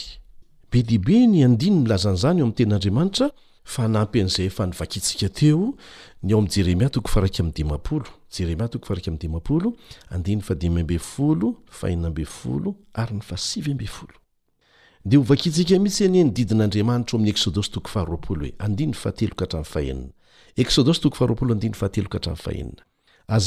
be 0.70 0.78
dehibe 0.89 1.18
ny 1.30 1.39
andiny 1.47 1.76
milazan'izany 1.85 2.39
eo 2.41 2.45
amin'ny 2.45 2.57
ten'andriamanitra 2.59 3.26
fa 3.64 3.88
nampy 3.88 4.20
an'izay 4.20 4.50
fa 4.50 4.66
nyvakitsika 4.68 5.28
teo 5.28 5.74
ny 6.22 6.32
ao 6.32 6.38
am'ny 6.38 6.50
jeremia 6.50 6.90
toko 6.90 7.08
faaky 7.08 7.42
mny 7.42 7.58
imapolode 7.58 8.10
ho 15.16 15.22
vakitsika 15.22 15.78
mihisy 15.78 16.04
anyndii'aata'yza 16.06 16.54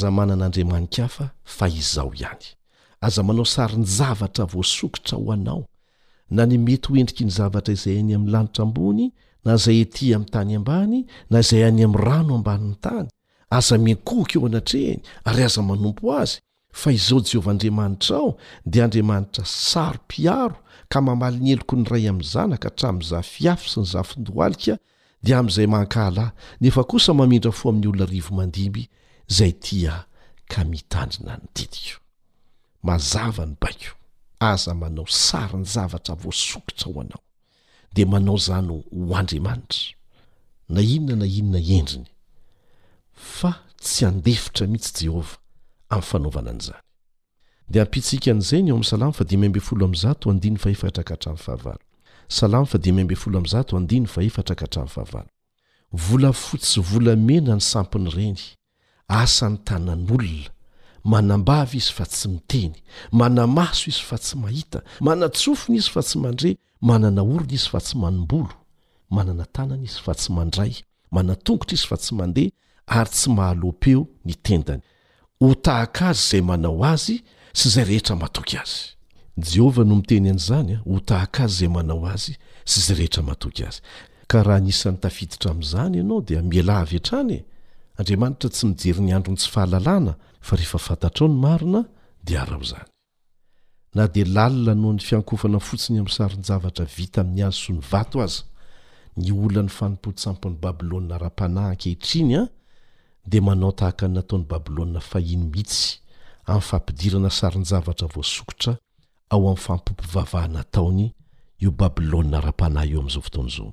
an'adriamanika 0.08 1.28
fa 1.46 1.68
izao 1.68 2.12
ihany 2.14 2.40
aza 3.00 3.22
manao 3.22 3.44
sary 3.44 3.76
ny 3.76 3.84
zavatra 3.84 4.44
voasokotra 4.44 5.18
ho 5.18 5.32
anao 5.32 5.64
na 6.30 6.46
ny 6.46 6.58
mety 6.58 6.88
ho 6.88 6.96
endriky 6.96 7.24
ny 7.24 7.30
zavatra 7.30 7.74
izay 7.74 7.98
any 7.98 8.14
ami'ny 8.14 8.30
lanitra 8.32 8.62
ambony 8.64 9.12
nazay 9.48 9.80
etỳ 9.84 10.06
amin'ny 10.16 10.30
tany 10.34 10.52
ambany 10.58 10.98
na 11.30 11.38
izay 11.44 11.62
any 11.68 11.82
amin'ny 11.86 12.04
rano 12.08 12.32
ambaniny 12.38 12.76
tany 12.86 13.08
aza 13.56 13.74
minkohoka 13.86 14.34
eo 14.38 14.42
anatrehany 14.50 15.00
ary 15.28 15.42
aza 15.48 15.60
manompo 15.68 16.04
azy 16.20 16.34
fa 16.80 16.88
izao 16.98 17.20
jehovahandriamanitra 17.28 18.14
ao 18.22 18.30
dea 18.72 18.84
andriamanitra 18.86 19.44
sarom-piaro 19.70 20.58
ka 20.92 20.98
mamali 21.06 21.38
ny 21.44 21.50
eloko 21.54 21.74
ny 21.78 21.84
ray 21.92 22.04
amin'ny 22.10 22.30
zanaka 22.34 22.66
hatramin'nza 22.68 23.18
fiafy 23.32 23.66
sy 23.72 23.78
ny 23.80 23.86
za 23.92 24.00
findoalika 24.10 24.74
di 25.24 25.30
amin'izay 25.38 25.66
mankahalahy 25.74 26.32
nefa 26.62 26.82
kosa 26.90 27.10
mamindra 27.18 27.52
fo 27.58 27.64
amin'ny 27.68 27.88
olona 27.92 28.06
rivo 28.14 28.30
mandimby 28.38 28.82
zay 29.36 29.52
tia 29.64 29.94
ka 30.52 30.60
mitandrina 30.70 31.32
ny 31.42 31.48
didiko 31.56 31.96
mazava 32.86 33.42
ny 33.46 33.54
bako 33.62 33.92
aza 34.52 34.72
manao 34.80 35.06
sary 35.26 35.56
ny 35.60 35.64
zavatra 35.74 36.14
voasokotra 36.20 36.86
ao 36.92 37.00
anao 37.00 37.22
de 37.94 38.04
manao 38.04 38.36
zano 38.36 38.84
ho 38.92 39.16
andriamanitra 39.16 39.94
na 40.68 40.80
inona 40.80 41.16
na 41.16 41.26
inona 41.26 41.58
endriny 41.58 42.06
fa 43.12 43.50
tsy 43.82 44.04
andefitra 44.06 44.64
mihitsy 44.72 45.04
jehovah 45.06 45.36
amin'ny 45.90 46.04
fanaovana 46.10 46.50
an'izany 46.54 46.82
de 47.72 47.78
ampitsikan'izany 47.84 48.66
eo 48.68 48.74
amin'ny 48.76 48.90
salamo 48.92 49.14
fa 49.18 49.24
dimyimbe 49.30 49.60
folo 49.68 49.84
am'za 49.90 50.10
to 50.20 50.24
andiny 50.32 50.58
fa 50.62 50.68
efaatrakahtrannyfahavalo 50.74 51.82
salamo 52.38 52.66
fa 52.72 52.78
dimaimbe 52.84 53.16
folo 53.22 53.36
am'za 53.42 53.60
to 53.68 53.72
andiny 53.80 54.06
fa 54.12 54.20
efa 54.28 54.38
hatrakahatrany 54.42 54.88
fahavala 54.94 55.30
volafotsy 55.92 56.80
volamena 56.90 57.54
ny 57.58 57.64
sampiny 57.72 58.08
ireny 58.10 58.40
asan'ny 59.22 59.56
tanan'olona 59.66 60.50
manambavy 61.04 61.76
izy 61.78 61.92
fa 61.92 62.06
tsy 62.06 62.28
miteny 62.28 62.74
manamaso 63.12 63.90
izy 63.90 64.02
fa 64.02 64.18
tsy 64.18 64.36
mahita 64.38 64.80
mana 65.00 65.28
tsofona 65.28 65.78
izy 65.78 65.90
fa 65.90 66.02
tsy 66.02 66.18
mandre 66.18 66.56
manana 66.80 67.22
orina 67.22 67.52
izy 67.52 67.68
fa 67.68 67.80
tsy 67.80 67.96
manombolo 67.98 68.54
manana 69.10 69.44
tanany 69.44 69.84
izy 69.84 70.00
fa 70.04 70.14
tsy 70.14 70.32
mandray 70.32 70.72
mana 71.10 71.34
tongotra 71.36 71.74
izy 71.74 71.86
fa 71.86 71.96
tsy 71.96 72.14
mandeha 72.14 72.50
ary 72.86 73.10
tsy 73.10 73.30
mahalo-peo 73.30 74.08
ny 74.24 74.34
tendany 74.42 74.82
ho 75.40 75.54
tahaka 75.54 76.08
azy 76.08 76.22
izay 76.26 76.42
manao 76.42 76.84
azy 76.84 77.16
sy 77.54 77.68
izay 77.68 77.84
rehetra 77.90 78.16
matoky 78.16 78.56
azy 78.58 78.78
jehovah 79.36 79.84
no 79.86 79.94
miteny 79.96 80.30
an'izany 80.30 80.72
a 80.76 80.78
ho 80.88 81.00
tahaka 81.00 81.44
azy 81.44 81.54
izay 81.64 81.70
manao 81.76 82.02
azy 82.06 82.34
sy 82.70 82.76
izay 82.80 82.96
rehetra 83.00 83.22
matoky 83.22 83.62
azy 83.68 83.80
ka 84.28 84.42
raha 84.42 84.60
nisan'ny 84.60 84.98
tafiditra 85.02 85.50
amin'izany 85.50 85.96
ianao 85.96 86.20
dia 86.26 86.42
miala 86.42 86.84
vy 86.88 86.96
etrany 87.00 87.32
e 87.34 87.44
andriamanitra 87.98 88.50
tsy 88.52 88.64
mijery 88.66 89.00
ny 89.02 89.12
androny 89.16 89.38
tsy 89.40 89.48
fahalalàna 89.54 90.12
fa 90.48 90.56
rehefa 90.56 90.78
fantatrao 90.78 91.28
ny 91.28 91.34
marina 91.36 91.80
de 92.24 92.38
arao 92.40 92.62
zany 92.62 92.88
na 93.94 94.06
de 94.08 94.24
lalina 94.24 94.74
no 94.74 94.92
ny 94.94 94.98
fiankofana 95.04 95.58
fotsiny 95.60 95.98
ami'ny 96.00 96.12
sarin-javatra 96.14 96.86
vita 96.96 97.20
amin'ny 97.20 97.42
azo 97.46 97.60
sony 97.64 97.80
va 97.90 98.02
aza 98.24 98.42
ny 99.16 99.30
olan'ny 99.32 99.68
fanompotsampony 99.68 100.56
babilôa 100.62 101.18
ra-panahy 101.20 101.70
ankehitriny 101.72 102.32
a 102.40 102.44
de 103.26 103.40
manao 103.44 103.72
tahaka 103.76 104.08
nataon'ny 104.08 104.46
babylôa 104.48 105.00
fahino 105.00 105.44
mihitsy 105.52 106.00
amin'ny 106.46 106.64
fampidirana 106.70 107.30
sarinjavatra 107.30 108.06
vosokotra 108.14 108.72
ao 109.30 109.42
ami'ny 109.50 109.62
fampompo 109.66 110.04
vavahanataony 110.14 111.06
eo 111.62 111.70
babilona 111.70 112.40
ra-panah 112.40 112.86
eo 112.92 113.00
am'zaftozo 113.04 113.66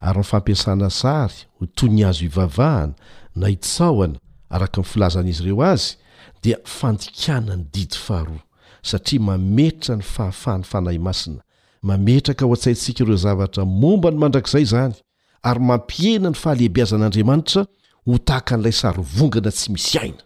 y 0.00 0.22
fampiasana 0.22 0.90
sary 0.90 1.38
hotony 1.60 2.04
azo 2.10 2.24
ivavahana 2.28 2.94
na 3.36 3.46
itsaoana 3.56 4.18
araka 4.50 4.80
nyfilazanaizy 4.80 5.42
ireo 5.42 5.62
azy 5.64 5.94
dia 6.42 6.58
fandikanany 6.64 7.64
didy 7.72 7.96
faharoa 8.06 8.40
satria 8.82 9.20
mametra 9.20 9.96
ny 9.96 10.02
fahafahany 10.02 10.64
fanahy 10.64 10.98
masina 10.98 11.42
mametraka 11.82 12.46
o 12.46 12.52
a-tsaisika 12.52 13.04
ireo 13.04 13.16
zavatra 13.16 13.64
momba 13.64 14.10
ny 14.10 14.16
mandrakizay 14.18 14.64
zany 14.64 14.94
ary 15.42 15.60
mampihena 15.60 16.28
ny 16.30 16.34
fahalehibeazan'andriamanitra 16.36 17.66
ho 18.06 18.18
tahaka 18.18 18.54
an'ilay 18.54 18.72
sarovongana 18.72 19.50
tsy 19.52 19.70
misy 19.72 19.98
aina 19.98 20.22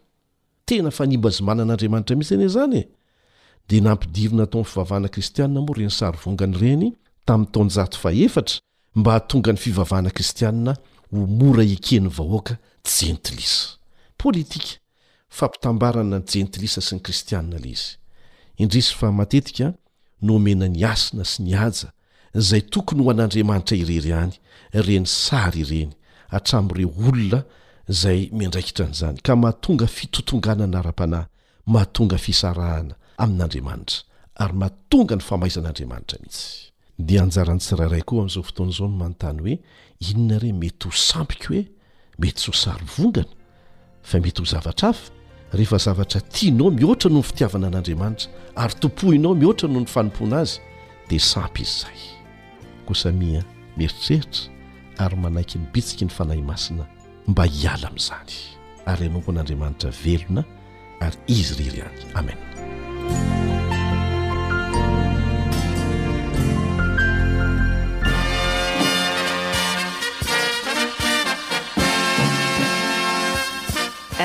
tena 0.67 0.91
fanimbazomanan'andriamanitra 0.91 2.17
mihisy 2.17 2.35
ene 2.35 2.49
zany 2.49 2.77
e 2.77 2.89
dia 3.69 3.81
nampidirina 3.81 4.47
tao 4.47 4.61
n'ny 4.61 4.69
fivavahana 4.71 5.09
kristianina 5.09 5.61
moa 5.61 5.77
reny 5.79 5.91
sarovongana 5.91 6.57
ireny 6.57 6.89
tamin'ny 7.27 7.51
taonjato 7.53 7.99
faefatra 7.99 8.61
mba 8.95 9.13
hatonga 9.13 9.53
ny 9.53 9.59
fivavahana 9.59 10.11
kristianna 10.11 10.77
ho 11.11 11.27
mora 11.27 11.65
ekeny 11.65 12.09
vahoaka 12.09 12.55
jentil 12.85 13.39
isa 13.39 13.69
politika 14.19 14.82
fampitambarana 15.33 16.21
ny 16.21 16.25
jentilisa 16.35 16.81
sy 16.85 16.95
ny 16.99 17.07
kristianna 17.07 17.57
la 17.63 17.69
izy 17.73 17.95
indrisy 18.61 18.93
fa 18.99 19.09
matetika 19.21 19.71
nomena 20.29 20.69
ny 20.75 20.85
asina 20.93 21.25
sy 21.33 21.39
ny 21.47 21.55
aja 21.67 21.89
zay 22.49 22.61
tokony 22.75 23.01
ho 23.05 23.11
an'andriamanitra 23.15 23.77
irery 23.83 24.13
any 24.23 24.35
reny 24.87 25.09
sary 25.15 25.65
ireny 25.65 25.95
atramn'ire 26.39 26.85
olona 27.01 27.41
zay 28.03 28.21
mindraikitra 28.41 28.85
an'izany 28.91 29.19
ka 29.29 29.35
mahatonga 29.43 29.87
fitotonganana 29.97 30.77
ara-panahy 30.85 31.27
mahatonga 31.75 32.19
fisarahana 32.27 32.95
amin'andriamanitra 33.25 34.01
ary 34.45 34.55
mahatonga 34.65 35.15
ny 35.19 35.23
famaizan'andriamanitra 35.31 36.19
mihitsy 36.21 36.45
di 37.09 37.15
anjarany 37.25 37.61
tsirairay 37.65 38.05
koa 38.09 38.19
ami'izao 38.27 38.45
fotoanazao 38.49 38.89
n 38.93 38.97
manontany 39.01 39.41
hoe 39.47 39.57
inona 40.13 40.37
rey 40.45 40.53
mety 40.63 40.85
ho 40.93 40.93
sampika 41.11 41.47
hoe 41.51 41.63
mety 42.21 42.37
sosary 42.49 42.85
vongana 42.97 43.33
fa 44.09 44.17
mety 44.25 44.41
ho 44.45 44.53
zavatra 44.55 44.89
afa 44.95 45.07
rehefa 45.55 45.79
zavatra 45.79 46.21
tianao 46.21 46.71
mihoatra 46.71 47.11
no 47.11 47.17
ny 47.21 47.29
fitiavana 47.29 47.67
an'andriamanitra 47.71 48.29
ary 48.57 48.75
tompohinao 48.81 49.35
mihoatra 49.41 49.69
noho 49.69 49.81
ny 49.85 49.89
fanompoana 49.89 50.37
azy 50.45 50.61
dia 51.09 51.21
sampy 51.21 51.63
izy 51.63 51.79
zay 51.85 52.01
koa 52.87 52.95
samia 52.97 53.45
mieritreritra 53.77 54.51
ary 54.99 55.17
manaiky 55.17 55.59
mibitsiky 55.59 56.05
ny 56.05 56.11
fanahy 56.11 56.43
masina 56.43 56.87
mba 57.29 57.45
hiala 57.45 57.89
amin'izany 57.89 58.35
ary 58.87 59.07
anaoko 59.07 59.31
an'andriamanitra 59.31 59.91
velona 60.05 60.45
ary 61.01 61.17
izy 61.27 61.55
rery 61.65 61.83
any 61.83 62.03
amen 62.15 62.52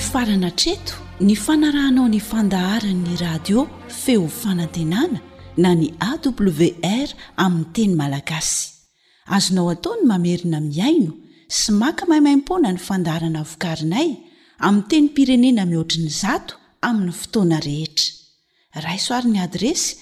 farana 0.00 0.50
treto 0.50 0.94
ny 1.20 1.34
fanarahnao 1.44 2.08
nyfandaharanny 2.08 3.16
radio 3.20 3.68
feo 3.88 4.28
fanantenana 4.28 5.20
na 5.56 5.74
ny 5.74 5.92
awr 6.00 7.08
aminy 7.36 7.66
teny 7.74 7.94
malagasy 7.94 8.70
azonao 9.36 9.70
ataony 9.70 10.02
mamerina 10.12 10.60
miaino 10.60 11.12
sy 11.48 11.70
maka 11.72 12.06
mahaimaimpona 12.06 12.72
ny 12.72 12.78
fandaharana 12.78 13.42
vokarinay 13.42 14.08
ami 14.58 14.82
teny 14.90 15.08
pirenena 15.14 15.64
mihoatriny 15.66 16.08
zato 16.10 16.56
amin'ny 16.80 17.12
fotoana 17.12 17.60
rehetra 17.60 18.10
raisoarin'ny 18.86 19.38
adresy 19.46 20.01